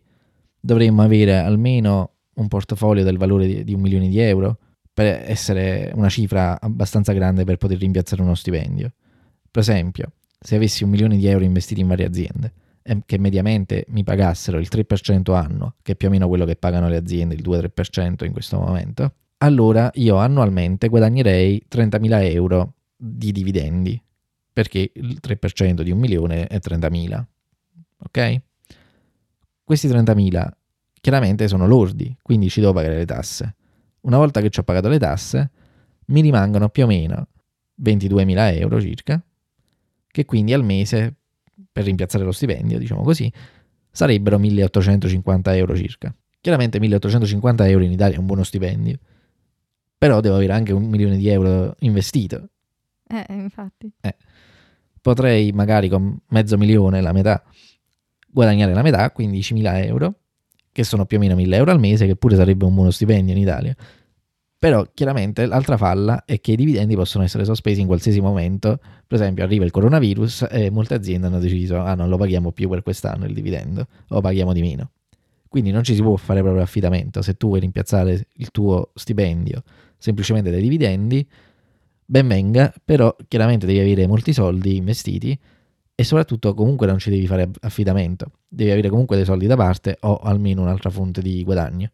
dovremmo 0.60 1.02
avere 1.02 1.40
almeno 1.40 2.12
un 2.36 2.48
portafoglio 2.48 3.02
del 3.02 3.18
valore 3.18 3.64
di, 3.64 3.74
un 3.74 3.82
milione 3.82 4.08
di 4.08 4.20
euro 4.20 4.60
per 4.94 5.24
essere 5.26 5.92
una 5.96 6.10
cifra 6.10 6.62
abbastanza 6.62 7.12
grande 7.14 7.44
per 7.44 7.58
poter 7.58 7.80
rimpiazzare 7.80 8.22
uno 8.22 8.36
stipendio. 8.36 8.94
Per 9.50 9.64
esempio, 9.64 10.12
se 10.40 10.56
avessi 10.56 10.84
un 10.84 10.92
milione 10.92 11.18
di 11.18 11.26
euro 11.26 11.44
investiti 11.44 11.82
in 11.82 11.88
varie 11.88 12.06
aziende 12.06 12.54
che 13.06 13.18
mediamente 13.18 13.86
mi 13.90 14.04
pagassero 14.04 14.58
il 14.58 14.68
3% 14.72 15.36
anno, 15.36 15.76
che 15.82 15.92
è 15.92 15.96
più 15.96 16.08
o 16.08 16.12
meno 16.12 16.28
quello 16.28 16.46
che 16.46 16.56
pagano 16.56 16.90
le 16.90 16.98
aziende, 16.98 17.36
il 17.36 17.44
2-3% 17.44 18.26
in 18.26 18.32
questo 18.32 18.60
momento, 18.60 19.14
allora 19.38 19.90
io 19.96 20.18
annualmente 20.18 20.90
guadagnerei 20.90 21.66
30.000 21.70 22.24
euro 22.32 22.74
di 22.96 23.32
dividendi, 23.32 24.02
perché 24.52 24.92
il 24.94 25.20
3% 25.22 25.82
di 25.82 25.92
un 25.92 26.00
milione 26.00 26.48
è 26.48 26.58
30.000. 26.58 27.24
Ok? 28.06 28.42
Questi 29.64 29.88
30.000 29.88 30.50
chiaramente 31.00 31.48
sono 31.48 31.68
lordi, 31.68 32.16
quindi 32.22 32.50
ci 32.50 32.60
devo 32.60 32.74
pagare 32.74 32.98
le 32.98 33.06
tasse. 33.06 33.56
Una 34.02 34.18
volta 34.18 34.42
che 34.42 34.50
ci 34.50 34.60
ho 34.60 34.64
pagato 34.64 34.90
le 34.90 35.00
tasse, 35.00 35.52
mi 36.08 36.22
rimangono 36.22 36.70
più 36.70 36.84
o 36.84 36.88
meno 36.88 37.28
22.000 37.82 38.58
euro 38.58 38.82
circa, 38.82 39.24
che 40.08 40.26
quindi 40.26 40.54
al 40.54 40.64
mese, 40.64 41.19
per 41.80 41.88
rimpiazzare 41.88 42.26
lo 42.26 42.34
stipendio, 42.34 42.78
diciamo 42.78 43.04
così, 43.04 43.32
sarebbero 43.90 44.38
1.850 44.38 45.56
euro 45.56 45.78
circa. 45.78 46.14
Chiaramente 46.42 46.78
1.850 46.78 47.70
euro 47.70 47.84
in 47.86 47.92
Italia 47.92 48.18
è 48.18 48.20
un 48.20 48.26
buono 48.26 48.44
stipendio, 48.44 49.00
però 49.98 50.20
devo 50.20 50.36
avere 50.36 50.52
anche 50.52 50.74
un 50.74 50.90
milione 50.90 51.16
di 51.16 51.30
euro 51.30 51.76
investito. 51.80 52.50
Eh, 53.08 53.26
infatti. 53.34 53.92
Eh. 54.02 54.16
Potrei 55.02 55.54
magari 55.54 55.88
con 55.88 56.20
mezzo 56.28 56.58
milione, 56.58 57.00
la 57.02 57.14
metà, 57.14 57.42
guadagnare 58.28 58.74
la 58.74 58.82
metà, 58.82 59.14
15.000 59.18 59.86
euro, 59.86 60.16
che 60.74 60.84
sono 60.84 61.06
più 61.06 61.16
o 61.16 61.20
meno 61.22 61.36
1.000 61.36 61.54
euro 61.54 61.72
al 61.72 61.80
mese, 61.80 62.06
che 62.06 62.18
pure 62.18 62.36
sarebbe 62.36 62.66
un 62.66 62.74
buono 62.74 62.92
stipendio 62.92 63.34
in 63.34 63.40
Italia. 63.40 63.76
Però 64.60 64.86
chiaramente 64.94 65.46
l'altra 65.46 65.78
falla 65.78 66.26
è 66.26 66.42
che 66.42 66.52
i 66.52 66.56
dividendi 66.58 66.94
possono 66.94 67.24
essere 67.24 67.46
sospesi 67.46 67.80
in 67.80 67.88
qualsiasi 67.88 68.20
momento. 68.20 68.78
Per 69.08 69.18
esempio 69.18 69.46
arriva 69.46 69.64
il 69.64 69.72
coronavirus 69.72 70.48
e 70.52 70.70
molte 70.70 70.96
aziende 70.96 71.28
hanno 71.28 71.40
deciso 71.40 71.78
ah 71.78 71.96
non 71.96 72.10
lo 72.10 72.18
paghiamo 72.18 72.52
più 72.52 72.68
per 72.68 72.84
quest'anno 72.84 73.26
il 73.26 73.34
dividendo, 73.34 73.88
lo 74.10 74.20
paghiamo 74.20 74.52
di 74.52 74.60
meno. 74.60 74.92
Quindi 75.48 75.72
non 75.72 75.84
ci 75.84 75.96
si 75.96 76.02
può 76.02 76.18
fare 76.18 76.42
proprio 76.42 76.62
affidamento. 76.62 77.22
Se 77.22 77.36
tu 77.36 77.48
vuoi 77.48 77.62
rimpiazzare 77.62 78.28
il 78.34 78.52
tuo 78.52 78.92
stipendio 78.96 79.64
semplicemente 79.98 80.52
dai 80.52 80.62
dividendi, 80.62 81.26
ben 82.06 82.28
venga, 82.28 82.74
però 82.84 83.16
chiaramente 83.30 83.66
devi 83.66 83.80
avere 83.80 84.08
molti 84.08 84.34
soldi 84.34 84.76
investiti 84.76 85.40
e 85.96 86.04
soprattutto 86.04 86.54
comunque 86.54 86.86
non 86.86 86.98
ci 86.98 87.10
devi 87.10 87.28
fare 87.28 87.50
affidamento, 87.62 88.32
devi 88.48 88.72
avere 88.72 88.90
comunque 88.90 89.16
dei 89.16 89.26
soldi 89.26 89.48
da 89.48 89.56
parte 89.56 89.98
o 90.02 90.18
almeno 90.18 90.64
un'altra 90.64 90.90
fonte 90.90 91.22
di 91.22 91.44
guadagno. 91.46 91.90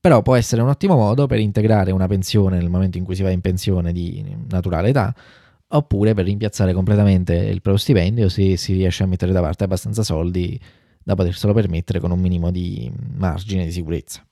Però 0.00 0.22
può 0.22 0.36
essere 0.36 0.62
un 0.62 0.68
ottimo 0.68 0.94
modo 0.94 1.26
per 1.26 1.38
integrare 1.38 1.90
una 1.90 2.06
pensione 2.06 2.58
nel 2.58 2.70
momento 2.70 2.98
in 2.98 3.04
cui 3.04 3.14
si 3.14 3.22
va 3.22 3.30
in 3.30 3.40
pensione 3.40 3.92
di 3.92 4.24
naturale 4.48 4.90
età, 4.90 5.14
oppure 5.68 6.14
per 6.14 6.24
rimpiazzare 6.24 6.72
completamente 6.72 7.34
il 7.34 7.60
proprio 7.60 7.76
stipendio 7.76 8.28
se 8.28 8.56
si 8.56 8.72
riesce 8.74 9.02
a 9.02 9.06
mettere 9.06 9.32
da 9.32 9.40
parte 9.40 9.64
abbastanza 9.64 10.02
soldi 10.02 10.58
da 11.02 11.14
poterselo 11.14 11.52
permettere 11.52 12.00
con 12.00 12.10
un 12.10 12.20
minimo 12.20 12.50
di 12.50 12.90
margine 13.16 13.64
di 13.64 13.72
sicurezza. 13.72 14.22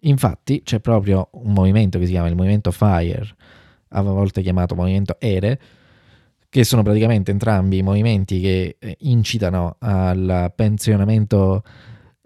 Infatti 0.00 0.62
c'è 0.62 0.80
proprio 0.80 1.28
un 1.32 1.52
movimento 1.52 1.98
che 1.98 2.06
si 2.06 2.12
chiama 2.12 2.28
il 2.28 2.36
movimento 2.36 2.70
FIRE, 2.70 3.34
a 3.88 4.02
volte 4.02 4.42
chiamato 4.42 4.74
movimento 4.74 5.16
ERE, 5.18 5.60
che 6.48 6.64
sono 6.64 6.82
praticamente 6.82 7.32
entrambi 7.32 7.78
i 7.78 7.82
movimenti 7.82 8.40
che 8.40 8.76
eh, 8.78 8.96
incitano 9.00 9.76
al 9.80 10.52
pensionamento 10.54 11.62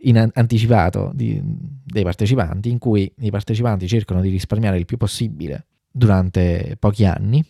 in 0.03 0.31
anticipato 0.33 1.11
di, 1.15 1.41
dei 1.43 2.03
partecipanti, 2.03 2.71
in 2.71 2.79
cui 2.79 3.13
i 3.19 3.31
partecipanti 3.31 3.87
cercano 3.87 4.21
di 4.21 4.31
risparmiare 4.31 4.79
il 4.79 4.87
più 4.87 4.97
possibile 4.97 5.67
durante 5.91 6.77
pochi 6.79 7.05
anni, 7.05 7.45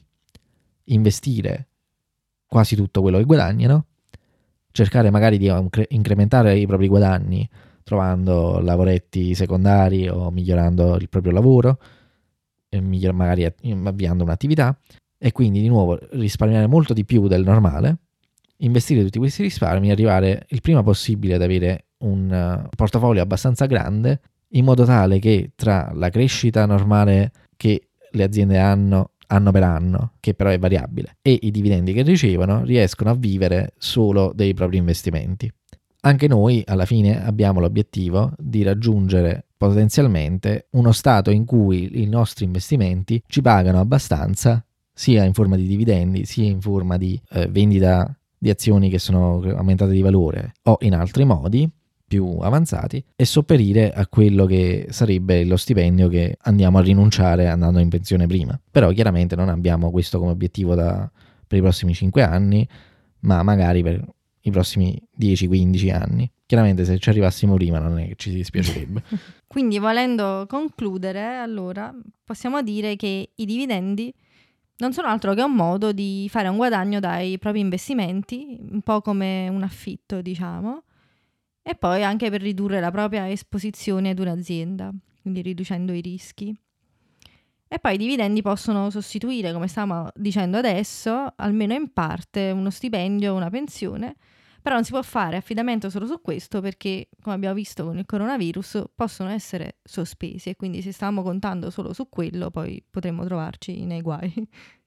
investire 0.85 1.69
quasi 2.47 2.75
tutto 2.75 3.01
quello 3.01 3.19
che 3.19 3.25
guadagnano, 3.25 3.87
cercare 4.73 5.11
magari 5.11 5.39
di 5.39 5.53
incrementare 5.89 6.59
i 6.59 6.67
propri 6.67 6.89
guadagni 6.89 7.49
trovando 7.83 8.61
lavoretti 8.61 9.35
secondari 9.35 10.09
o 10.09 10.31
migliorando 10.31 10.97
il 10.97 11.09
proprio 11.09 11.33
lavoro, 11.33 11.79
magari 12.79 13.45
avviando 13.45 14.23
un'attività 14.23 14.77
e 15.19 15.33
quindi 15.33 15.61
di 15.61 15.69
nuovo 15.69 15.99
risparmiare 16.13 16.67
molto 16.67 16.93
di 16.93 17.05
più 17.05 17.27
del 17.27 17.43
normale, 17.43 17.97
investire 18.59 19.03
tutti 19.03 19.19
questi 19.19 19.43
risparmi 19.43 19.89
e 19.89 19.93
arrivare 19.93 20.47
il 20.49 20.61
prima 20.61 20.83
possibile 20.83 21.35
ad 21.35 21.43
avere 21.43 21.87
un 22.01 22.65
uh, 22.65 22.69
portafoglio 22.75 23.23
abbastanza 23.23 23.67
grande 23.67 24.21
in 24.49 24.65
modo 24.65 24.85
tale 24.85 25.19
che 25.19 25.53
tra 25.55 25.91
la 25.95 26.09
crescita 26.09 26.67
normale 26.67 27.33
che 27.57 27.89
le 28.11 28.23
aziende 28.25 28.59
hanno 28.59 29.11
anno 29.31 29.53
per 29.53 29.63
anno, 29.63 30.13
che 30.21 30.35
però 30.35 30.51
è 30.51 30.59
variabile, 30.59 31.17
e 31.23 31.39
i 31.43 31.51
dividendi 31.51 31.93
che 31.93 32.03
ricevono, 32.03 32.65
riescono 32.65 33.11
a 33.11 33.15
vivere 33.15 33.75
solo 33.79 34.33
dei 34.35 34.55
propri 34.55 34.77
investimenti. 34.77 35.51
Anche 36.03 36.27
noi 36.29 36.63
alla 36.67 36.87
fine 36.87 37.25
abbiamo 37.25 37.61
l'obiettivo 37.61 38.33
di 38.39 38.63
raggiungere 38.63 39.45
potenzialmente 39.57 40.69
uno 40.71 40.93
stato 40.93 41.31
in 41.31 41.45
cui 41.45 42.03
i 42.03 42.07
nostri 42.07 42.47
investimenti 42.47 43.23
ci 43.27 43.43
pagano 43.43 43.79
abbastanza 43.79 44.65
sia 44.93 45.25
in 45.25 45.35
forma 45.35 45.57
di 45.57 45.67
dividendi 45.67 46.25
sia 46.25 46.47
in 46.47 46.61
forma 46.61 46.97
di 46.97 47.21
eh, 47.33 47.47
vendita 47.49 48.15
di 48.37 48.49
azioni 48.49 48.89
che 48.89 48.99
sono 48.99 49.43
aumentate 49.43 49.93
di 49.93 50.01
valore 50.01 50.55
o 50.63 50.79
in 50.81 50.95
altri 50.95 51.27
modi 51.27 51.71
più 52.11 52.39
avanzati 52.41 53.05
e 53.15 53.25
sopperire 53.25 53.93
a 53.93 54.05
quello 54.09 54.45
che 54.45 54.89
sarebbe 54.91 55.45
lo 55.45 55.57
stipendio 55.57 56.09
che 56.09 56.39
andiamo 56.41 56.79
a 56.79 56.81
rinunciare 56.81 57.47
andando 57.47 57.79
in 57.79 57.89
pensione 57.89 58.27
prima. 58.27 58.61
Però 58.69 58.91
chiaramente 58.91 59.37
non 59.37 59.49
abbiamo 59.49 59.93
questo 59.93 60.19
come 60.19 60.33
obiettivo 60.33 60.75
da, 60.75 61.09
per 61.47 61.59
i 61.59 61.61
prossimi 61.61 61.95
5 61.95 62.21
anni, 62.25 62.69
ma 63.21 63.45
magari 63.45 63.85
per 63.85 64.05
i 64.41 64.51
prossimi 64.51 65.01
10-15 65.21 65.95
anni. 65.95 66.29
Chiaramente 66.47 66.85
se 66.85 66.99
ci 66.99 67.11
arrivassimo 67.11 67.55
prima 67.55 67.79
non 67.79 68.01
è 68.01 68.09
che 68.09 68.15
ci 68.17 68.33
dispiacerebbe. 68.33 69.05
Quindi 69.47 69.79
volendo 69.79 70.47
concludere, 70.49 71.37
allora 71.37 71.95
possiamo 72.25 72.61
dire 72.61 72.97
che 72.97 73.31
i 73.33 73.45
dividendi 73.45 74.13
non 74.79 74.93
sono 74.93 75.07
altro 75.07 75.33
che 75.35 75.43
un 75.43 75.55
modo 75.55 75.93
di 75.93 76.27
fare 76.29 76.49
un 76.49 76.57
guadagno 76.57 76.99
dai 76.99 77.39
propri 77.39 77.61
investimenti, 77.61 78.59
un 78.69 78.81
po' 78.81 79.01
come 79.01 79.49
un 79.49 79.63
affitto, 79.63 80.21
diciamo, 80.21 80.83
e 81.63 81.75
poi 81.75 82.03
anche 82.03 82.31
per 82.31 82.41
ridurre 82.41 82.81
la 82.81 82.91
propria 82.91 83.29
esposizione 83.31 84.11
ad 84.11 84.19
un'azienda, 84.19 84.93
quindi 85.21 85.43
riducendo 85.43 85.93
i 85.93 86.01
rischi. 86.01 86.55
E 87.73 87.79
poi 87.79 87.95
i 87.95 87.99
dividendi 87.99 88.43
possono 88.43 88.91
sostituire, 88.91 89.53
come 89.53 89.69
stavamo 89.69 90.11
dicendo 90.17 90.59
adesso, 90.59 91.33
almeno 91.37 91.73
in 91.73 91.93
parte 91.93 92.51
uno 92.51 92.69
stipendio 92.69 93.33
o 93.33 93.37
una 93.37 93.49
pensione, 93.49 94.17
però 94.61 94.75
non 94.75 94.85
si 94.85 94.91
può 94.91 95.03
fare 95.03 95.37
affidamento 95.37 95.89
solo 95.89 96.07
su 96.07 96.21
questo 96.21 96.61
perché, 96.61 97.09
come 97.23 97.37
abbiamo 97.37 97.55
visto 97.55 97.85
con 97.85 97.97
il 97.97 98.07
coronavirus, 98.07 98.85
possono 98.95 99.31
essere 99.31 99.79
sospesi 99.85 100.51
e 100.51 100.57
quindi 100.57 100.83
se 100.83 100.93
stavamo 100.93 101.23
contando 101.23 101.71
solo 101.71 101.93
su 101.93 102.09
quello 102.09 102.51
poi 102.51 102.85
potremmo 102.91 103.25
trovarci 103.25 103.85
nei 103.85 104.03
guai. 104.03 104.33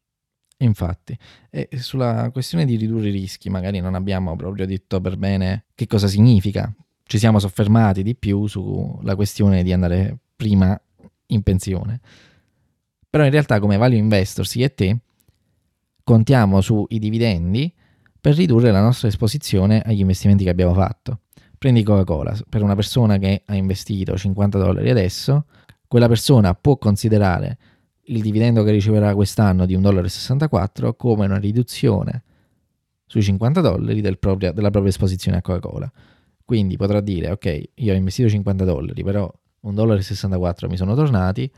Infatti, 0.64 1.18
e 1.50 1.70
sulla 1.74 2.30
questione 2.32 2.66
di 2.66 2.76
ridurre 2.78 3.10
i 3.10 3.12
rischi, 3.12 3.50
magari 3.50 3.80
non 3.80 3.96
abbiamo 3.96 4.36
proprio 4.36 4.66
detto 4.66 5.02
per 5.02 5.18
bene 5.18 5.66
che 5.76 5.88
cosa 5.88 6.08
significa. 6.08 6.74
Ci 7.04 7.18
siamo 7.18 7.40
soffermati 7.40 8.02
di 8.02 8.16
più 8.16 8.48
sulla 8.48 9.16
questione 9.16 9.62
di 9.62 9.74
andare 9.74 10.18
prima 10.36 10.80
in 11.28 11.44
pensione. 11.44 12.00
Però 13.10 13.26
in 13.26 13.32
realtà 13.32 13.60
come 13.60 13.78
value 13.78 13.98
investors 13.98 14.56
io 14.56 14.66
e 14.66 14.74
te 14.74 14.98
contiamo 16.04 16.62
sui 16.62 16.98
dividendi 16.98 17.72
per 18.20 18.36
ridurre 18.36 18.72
la 18.72 18.82
nostra 18.82 19.10
esposizione 19.10 19.82
agli 19.82 20.00
investimenti 20.00 20.46
che 20.46 20.50
abbiamo 20.50 20.74
fatto. 20.74 21.20
Prendi 21.58 21.84
Coca-Cola, 21.84 22.38
per 22.50 22.62
una 22.62 22.76
persona 22.76 23.18
che 23.18 23.44
ha 23.46 23.56
investito 23.56 24.18
50 24.18 24.58
dollari 24.58 24.90
adesso, 24.90 25.46
quella 25.88 26.08
persona 26.08 26.56
può 26.56 26.78
considerare 26.78 27.58
il 28.06 28.22
dividendo 28.22 28.64
che 28.64 28.72
riceverà 28.72 29.14
quest'anno 29.14 29.66
di 29.66 29.78
1,64 29.78 30.48
dollaro 30.48 30.96
come 30.96 31.26
una 31.26 31.38
riduzione 31.38 32.24
sui 33.06 33.22
50 33.22 33.62
dollari 33.62 34.02
del 34.02 34.18
propria, 34.18 34.52
della 34.52 34.72
propria 34.72 34.92
esposizione 34.92 35.38
a 35.38 35.42
Coca-Cola. 35.42 35.92
Quindi 36.44 36.76
potrà 36.78 37.00
dire, 37.00 37.32
ok, 37.32 37.70
io 37.76 37.94
ho 37.94 37.96
investito 37.96 38.30
50 38.30 38.66
dollari, 38.66 39.04
però 39.04 39.32
1,64 39.66 40.30
dollaro 40.30 40.70
mi 40.70 40.78
sono 40.78 40.96
tornati 40.96 41.50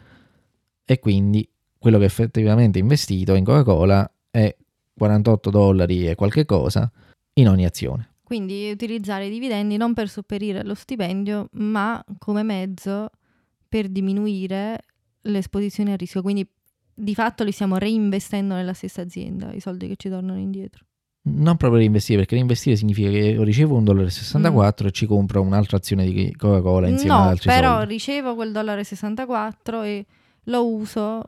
e 0.86 1.00
quindi 1.00 1.48
quello 1.78 1.98
che 1.98 2.06
effettivamente 2.06 2.80
investito 2.80 3.34
in 3.34 3.44
Coca-Cola 3.44 4.10
è 4.30 4.56
48 4.98 5.50
dollari 5.50 6.08
e 6.08 6.16
qualche 6.16 6.46
cosa 6.46 6.92
in 7.34 7.50
ogni 7.50 7.66
azione. 7.66 8.10
Quindi 8.24 8.72
utilizzare 8.72 9.28
i 9.28 9.30
dividendi 9.30 9.78
non 9.78 9.94
per 9.94 10.10
sopperire 10.10 10.64
lo 10.64 10.74
stipendio, 10.74 11.50
ma 11.54 12.04
come 12.18 12.44
mezzo 12.44 13.10
per 13.68 13.88
diminuire 13.88 14.82
l'esposizione 15.26 15.94
a 15.94 15.96
rischio. 15.96 16.22
Quindi 16.22 16.48
di 16.94 17.14
fatto 17.14 17.44
li 17.44 17.52
stiamo 17.52 17.78
reinvestendo 17.78 18.56
nella 18.56 18.74
stessa 18.74 19.02
azienda, 19.02 19.52
i 19.52 19.60
soldi 19.60 19.88
che 19.88 19.96
ci 19.98 20.10
tornano 20.10 20.40
indietro. 20.40 20.86
Non 21.28 21.58
proprio 21.58 21.80
reinvestire, 21.80 22.20
perché 22.20 22.36
reinvestire 22.36 22.76
significa 22.76 23.10
che 23.10 23.18
io 23.18 23.44
ricevo 23.44 23.76
un 23.76 23.84
dollaro 23.84 24.06
e 24.06 24.12
64 24.12 24.86
mm. 24.86 24.88
e 24.88 24.92
ci 24.92 25.06
compro 25.08 25.42
un'altra 25.42 25.78
azione 25.78 26.06
di 26.06 26.34
Coca-Cola 26.38 26.88
insieme 26.88 27.16
no, 27.16 27.22
ad 27.24 27.30
altri 27.30 27.50
però 27.50 27.78
soldi. 27.78 27.94
ricevo 27.94 28.36
quel 28.36 28.52
dollaro 28.52 28.80
e 28.80 28.84
64 28.84 29.82
e 29.82 30.06
lo 30.44 30.68
uso 30.68 31.24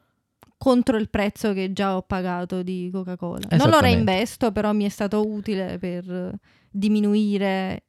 contro 0.55 0.97
il 0.97 1.09
prezzo 1.09 1.51
che 1.53 1.73
già 1.73 1.95
ho 1.95 2.03
pagato 2.03 2.61
di 2.61 2.89
Coca-Cola. 2.91 3.47
Non 3.57 3.69
lo 3.69 3.79
reinvesto, 3.79 4.51
però 4.51 4.71
mi 4.71 4.85
è 4.85 4.89
stato 4.89 5.27
utile 5.27 5.79
per 5.79 6.31
diminuire 6.69 7.83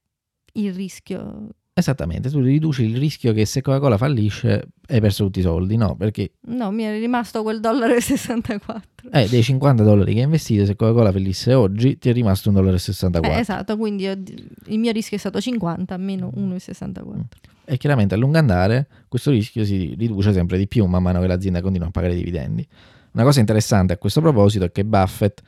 il 0.54 0.72
rischio 0.72 1.48
Esattamente, 1.78 2.28
tu 2.28 2.40
riduci 2.40 2.82
il 2.82 2.96
rischio 2.96 3.32
che 3.32 3.46
se 3.46 3.62
Coca-Cola 3.62 3.96
fallisce 3.96 4.70
hai 4.88 5.00
perso 5.00 5.22
tutti 5.26 5.38
i 5.38 5.42
soldi, 5.42 5.76
no? 5.76 5.94
Perché... 5.94 6.32
No, 6.48 6.72
mi 6.72 6.82
è 6.82 6.98
rimasto 6.98 7.44
quel 7.44 7.60
dollaro 7.60 7.94
e 7.94 8.00
64. 8.00 9.10
Eh, 9.12 9.28
dei 9.28 9.44
50 9.44 9.84
dollari 9.84 10.12
che 10.12 10.18
hai 10.18 10.24
investito, 10.24 10.66
se 10.66 10.74
Coca-Cola 10.74 11.12
fallisse 11.12 11.54
oggi 11.54 11.96
ti 11.96 12.08
è 12.08 12.12
rimasto 12.12 12.48
un 12.48 12.56
dollaro 12.56 12.74
e 12.74 12.80
64. 12.80 13.30
Eh, 13.30 13.38
esatto, 13.38 13.76
quindi 13.76 14.02
io, 14.02 14.20
il 14.66 14.78
mio 14.80 14.90
rischio 14.90 15.16
è 15.16 15.20
stato 15.20 15.40
50 15.40 15.96
meno 15.98 16.32
1,64. 16.34 17.16
Mm. 17.16 17.20
E 17.64 17.76
chiaramente 17.76 18.14
a 18.14 18.18
lungo 18.18 18.38
andare 18.38 18.88
questo 19.06 19.30
rischio 19.30 19.64
si 19.64 19.94
riduce 19.96 20.32
sempre 20.32 20.58
di 20.58 20.66
più 20.66 20.84
man 20.86 21.00
mano 21.04 21.20
che 21.20 21.28
l'azienda 21.28 21.60
continua 21.60 21.86
a 21.86 21.90
pagare 21.92 22.16
dividendi. 22.16 22.66
Una 23.12 23.22
cosa 23.22 23.38
interessante 23.38 23.92
a 23.92 23.98
questo 23.98 24.20
proposito 24.20 24.64
è 24.64 24.72
che 24.72 24.84
Buffett 24.84 25.42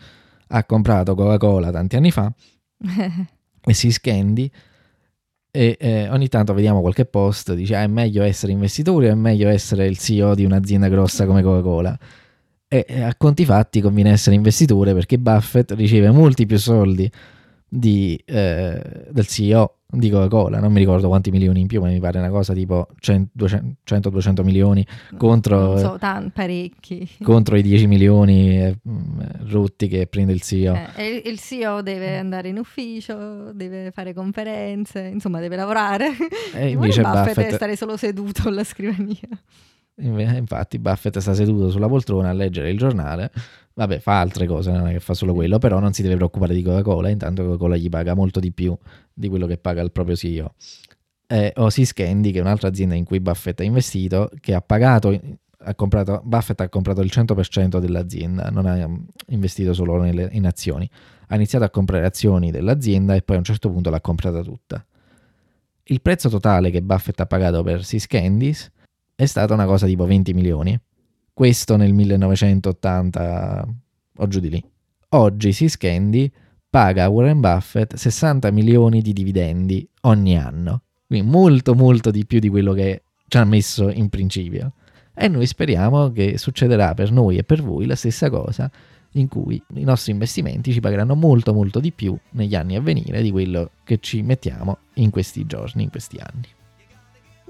ha 0.47 0.63
comprato 0.63 1.17
Coca-Cola 1.17 1.73
tanti 1.73 1.97
anni 1.97 2.13
fa 2.13 2.33
e 3.65 3.75
si 3.75 3.91
scendi 3.91 4.49
e 5.51 5.77
eh, 5.81 6.09
ogni 6.11 6.29
tanto 6.29 6.55
vediamo 6.55 6.81
qualche 6.81 7.05
post, 7.05 7.55
dice 7.55 7.77
ah, 7.77 7.83
è 7.83 7.87
meglio 7.87 8.23
essere 8.23 8.53
investitori 8.53 9.09
o 9.09 9.11
è 9.11 9.15
meglio 9.15 9.49
essere 9.49 9.87
il 9.87 9.99
CEO 9.99 10.35
di 10.35 10.45
un'azienda 10.45 10.89
grossa 10.89 11.27
come 11.27 11.43
Coca-Cola. 11.43 11.99
E 12.73 13.03
a 13.03 13.13
conti 13.17 13.45
fatti 13.45 13.81
conviene 13.81 14.13
essere 14.13 14.37
investitore 14.37 14.95
perché 14.95 15.19
Buffett 15.19 15.73
riceve 15.73 16.13
molti 16.13 16.47
più 16.47 16.57
soldi 16.57 17.11
di, 17.73 18.21
eh, 18.27 19.07
del 19.11 19.27
CEO 19.27 19.77
di 19.87 20.11
Coca-Cola, 20.11 20.59
non 20.59 20.73
mi 20.73 20.79
ricordo 20.79 21.09
quanti 21.09 21.31
milioni 21.31 21.61
in 21.61 21.67
più, 21.67 21.81
ma 21.81 21.89
mi 21.89 22.01
pare 22.01 22.19
una 22.19 22.31
cosa 22.31 22.53
tipo 22.53 22.89
100-200 23.01 24.43
milioni 24.43 24.87
contro, 25.17 25.77
so, 25.79 25.97
tan- 25.99 26.33
contro 27.23 27.57
i 27.57 27.63
10 27.63 27.87
milioni 27.87 28.61
eh, 28.61 28.77
rotti 29.47 29.89
che 29.89 30.07
prende 30.07 30.33
il 30.33 30.43
CEO. 30.43 30.77
Eh, 30.97 31.23
il 31.25 31.39
CEO 31.39 31.83
deve 31.83 32.19
andare 32.19 32.49
in 32.49 32.59
ufficio, 32.59 33.53
deve 33.53 33.91
fare 33.93 34.13
conferenze, 34.13 35.01
insomma 35.01 35.41
deve 35.41 35.57
lavorare. 35.57 36.11
E 36.55 36.71
invece 36.71 37.03
Buffett, 37.03 37.19
Buffett 37.19 37.37
deve 37.37 37.55
stare 37.55 37.77
solo 37.77 37.97
seduto 37.97 38.49
alla 38.49 38.65
scrivania. 38.65 39.29
Infatti 39.97 40.79
Buffett 40.79 41.19
sta 41.19 41.35
seduto 41.35 41.69
sulla 41.71 41.89
poltrona 41.89 42.31
a 42.31 42.33
leggere 42.33 42.71
il 42.71 42.79
giornale 42.79 43.31
Vabbè, 43.81 43.99
fa 43.99 44.21
altre 44.21 44.47
cose, 44.47 44.71
non 44.71 44.89
è 44.89 44.93
che 44.93 45.01
fa 45.01 45.15
solo 45.15 45.33
quello, 45.33 45.57
però 45.57 45.79
non 45.79 45.95
si 45.95 46.03
deve 46.03 46.17
preoccupare 46.17 46.53
di 46.53 46.61
Coca-Cola, 46.61 47.09
intanto 47.09 47.45
Coca-Cola 47.45 47.77
gli 47.77 47.89
paga 47.89 48.13
molto 48.13 48.39
di 48.39 48.53
più 48.53 48.77
di 49.11 49.27
quello 49.31 49.47
che 49.47 49.57
paga 49.57 49.81
il 49.81 49.91
proprio 49.91 50.17
CEO. 50.17 50.53
Eh, 51.27 51.55
o 51.57 51.71
Siskendi, 51.71 52.31
che 52.31 52.41
è 52.41 52.43
un'altra 52.43 52.69
azienda 52.69 52.95
in 52.95 53.05
cui 53.05 53.21
Buffett 53.21 53.59
ha 53.61 53.63
investito, 53.63 54.29
che 54.39 54.53
ha 54.53 54.61
pagato, 54.61 55.19
ha 55.61 55.75
comprato, 55.75 56.21
Buffett 56.23 56.61
ha 56.61 56.69
comprato 56.69 57.01
il 57.01 57.11
100% 57.11 57.79
dell'azienda, 57.79 58.51
non 58.51 58.67
ha 58.67 58.87
investito 59.29 59.73
solo 59.73 59.99
nelle, 59.99 60.29
in 60.33 60.45
azioni. 60.45 60.87
Ha 61.29 61.35
iniziato 61.35 61.65
a 61.65 61.71
comprare 61.71 62.05
azioni 62.05 62.51
dell'azienda 62.51 63.15
e 63.15 63.23
poi 63.23 63.37
a 63.37 63.39
un 63.39 63.47
certo 63.47 63.71
punto 63.71 63.89
l'ha 63.89 64.03
comprata 64.03 64.43
tutta. 64.43 64.85
Il 65.85 66.03
prezzo 66.03 66.29
totale 66.29 66.71
che 66.71 66.83
Buffett 66.83 67.19
ha 67.21 67.27
pagato 67.27 67.63
per 67.63 67.83
Siskendis 67.83 68.71
è 69.15 69.25
stata 69.25 69.55
una 69.55 69.65
cosa 69.65 69.87
tipo 69.87 70.05
20 70.05 70.35
milioni 70.35 70.79
questo 71.33 71.77
nel 71.77 71.93
1980 71.93 73.69
o 74.17 74.29
giù 74.29 74.41
di 74.41 74.51
lì. 74.51 74.65
Oggi 75.11 75.53
Siskendi 75.53 76.31
paga 76.69 77.05
a 77.05 77.09
Warren 77.09 77.41
Buffett 77.41 77.97
60 77.97 78.51
milioni 78.51 79.03
di 79.03 79.13
dividendi 79.13 79.89
ogni 80.03 80.39
anno, 80.39 80.83
quindi 81.07 81.29
molto 81.29 81.75
molto 81.75 82.11
di 82.11 82.25
più 82.25 82.39
di 82.39 82.49
quello 82.49 82.73
che 82.73 83.03
ci 83.27 83.39
ha 83.39 83.45
messo 83.45 83.91
in 83.91 84.09
principio. 84.09 84.75
E 85.13 85.29
noi 85.29 85.47
speriamo 85.47 86.13
che 86.13 86.39
succederà 86.39 86.95
per 86.95 87.11
noi 87.11 87.39
e 87.39 87.45
per 87.45 87.63
voi 87.63 87.87
la 87.87 87.97
stessa 87.97 88.31
cosa, 88.31 88.71
in 89.15 89.27
cui 89.29 89.61
i 89.75 89.83
nostri 89.83 90.13
investimenti 90.13 90.73
ci 90.73 90.81
pagheranno 90.81 91.15
molto 91.15 91.53
molto 91.53 91.81
di 91.81 91.91
più 91.91 92.17
negli 92.31 92.55
anni 92.55 92.77
a 92.77 92.81
venire 92.81 93.21
di 93.21 93.31
quello 93.31 93.73
che 93.83 93.99
ci 93.99 94.23
mettiamo 94.23 94.79
in 94.95 95.11
questi 95.11 95.45
giorni, 95.47 95.83
in 95.83 95.91
questi 95.91 96.19
anni. 96.19 96.47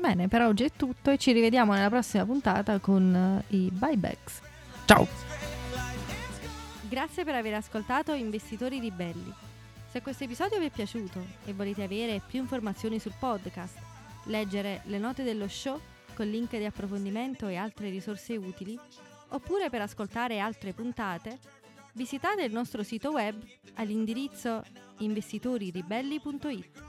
Bene, 0.01 0.29
per 0.29 0.41
oggi 0.41 0.65
è 0.65 0.71
tutto 0.75 1.11
e 1.11 1.19
ci 1.19 1.31
rivediamo 1.31 1.75
nella 1.75 1.91
prossima 1.91 2.25
puntata 2.25 2.79
con 2.79 3.45
uh, 3.49 3.55
i 3.55 3.71
buybacks. 3.71 4.41
Ciao! 4.87 5.07
Grazie 6.89 7.23
per 7.23 7.35
aver 7.35 7.53
ascoltato 7.53 8.15
Investitori 8.15 8.81
Ribelli. 8.81 9.31
Se 9.91 10.01
questo 10.01 10.25
episodio 10.25 10.59
vi 10.59 10.65
è 10.65 10.71
piaciuto 10.71 11.23
e 11.45 11.53
volete 11.53 11.83
avere 11.83 12.23
più 12.27 12.41
informazioni 12.41 12.99
sul 12.99 13.13
podcast, 13.19 13.77
leggere 14.25 14.81
le 14.87 14.97
note 14.97 15.23
dello 15.23 15.47
show 15.49 15.79
con 16.15 16.27
link 16.27 16.57
di 16.57 16.65
approfondimento 16.65 17.47
e 17.49 17.57
altre 17.57 17.91
risorse 17.91 18.39
utili, 18.39 18.79
oppure 19.29 19.69
per 19.69 19.83
ascoltare 19.83 20.41
altre 20.41 20.73
puntate, 20.73 21.39
visitate 21.93 22.43
il 22.43 22.53
nostro 22.53 22.83
sito 22.83 23.11
web 23.11 23.37
all'indirizzo 23.75 24.65
investitoriribelli.it. 24.97 26.89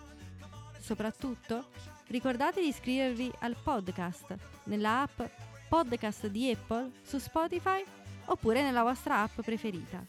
Soprattutto, 0.80 1.68
Ricordate 2.12 2.60
di 2.60 2.68
iscrivervi 2.68 3.32
al 3.40 3.56
podcast 3.56 4.36
nella 4.66 5.04
app 5.04 5.22
podcast 5.70 6.28
di 6.28 6.52
Apple 6.52 6.92
su 7.02 7.20
Spotify 7.20 7.82
oppure 8.26 8.62
nella 8.62 8.84
vostra 8.84 9.22
app 9.22 9.40
preferita. 9.40 10.04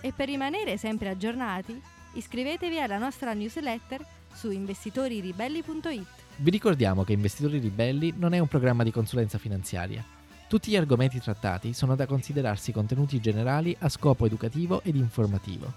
E 0.00 0.12
per 0.12 0.26
rimanere 0.26 0.76
sempre 0.78 1.10
aggiornati, 1.10 1.80
iscrivetevi 2.14 2.80
alla 2.80 2.98
nostra 2.98 3.34
newsletter 3.34 4.04
su 4.34 4.50
investitoriribelli.it. 4.50 6.06
Vi 6.38 6.50
ricordiamo 6.50 7.04
che 7.04 7.12
Investitori 7.12 7.60
Ribelli 7.60 8.12
non 8.16 8.34
è 8.34 8.40
un 8.40 8.48
programma 8.48 8.82
di 8.82 8.90
consulenza 8.90 9.38
finanziaria. 9.38 10.04
Tutti 10.48 10.72
gli 10.72 10.76
argomenti 10.76 11.20
trattati 11.20 11.72
sono 11.72 11.94
da 11.94 12.06
considerarsi 12.06 12.72
contenuti 12.72 13.20
generali 13.20 13.76
a 13.78 13.88
scopo 13.88 14.26
educativo 14.26 14.82
ed 14.82 14.96
informativo. 14.96 15.72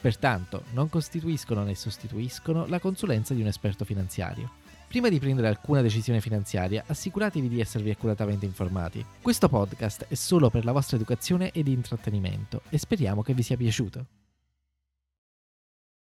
Pertanto 0.00 0.64
non 0.72 0.88
costituiscono 0.88 1.62
né 1.62 1.76
sostituiscono 1.76 2.66
la 2.66 2.80
consulenza 2.80 3.34
di 3.34 3.42
un 3.42 3.46
esperto 3.46 3.84
finanziario. 3.84 4.59
Prima 4.90 5.08
di 5.08 5.20
prendere 5.20 5.46
alcuna 5.46 5.82
decisione 5.82 6.20
finanziaria, 6.20 6.82
assicuratevi 6.84 7.48
di 7.48 7.60
esservi 7.60 7.90
accuratamente 7.90 8.44
informati. 8.44 9.06
Questo 9.22 9.48
podcast 9.48 10.06
è 10.08 10.16
solo 10.16 10.50
per 10.50 10.64
la 10.64 10.72
vostra 10.72 10.96
educazione 10.96 11.52
ed 11.52 11.68
intrattenimento 11.68 12.62
e 12.70 12.76
speriamo 12.76 13.22
che 13.22 13.32
vi 13.32 13.42
sia 13.44 13.56
piaciuto. 13.56 14.19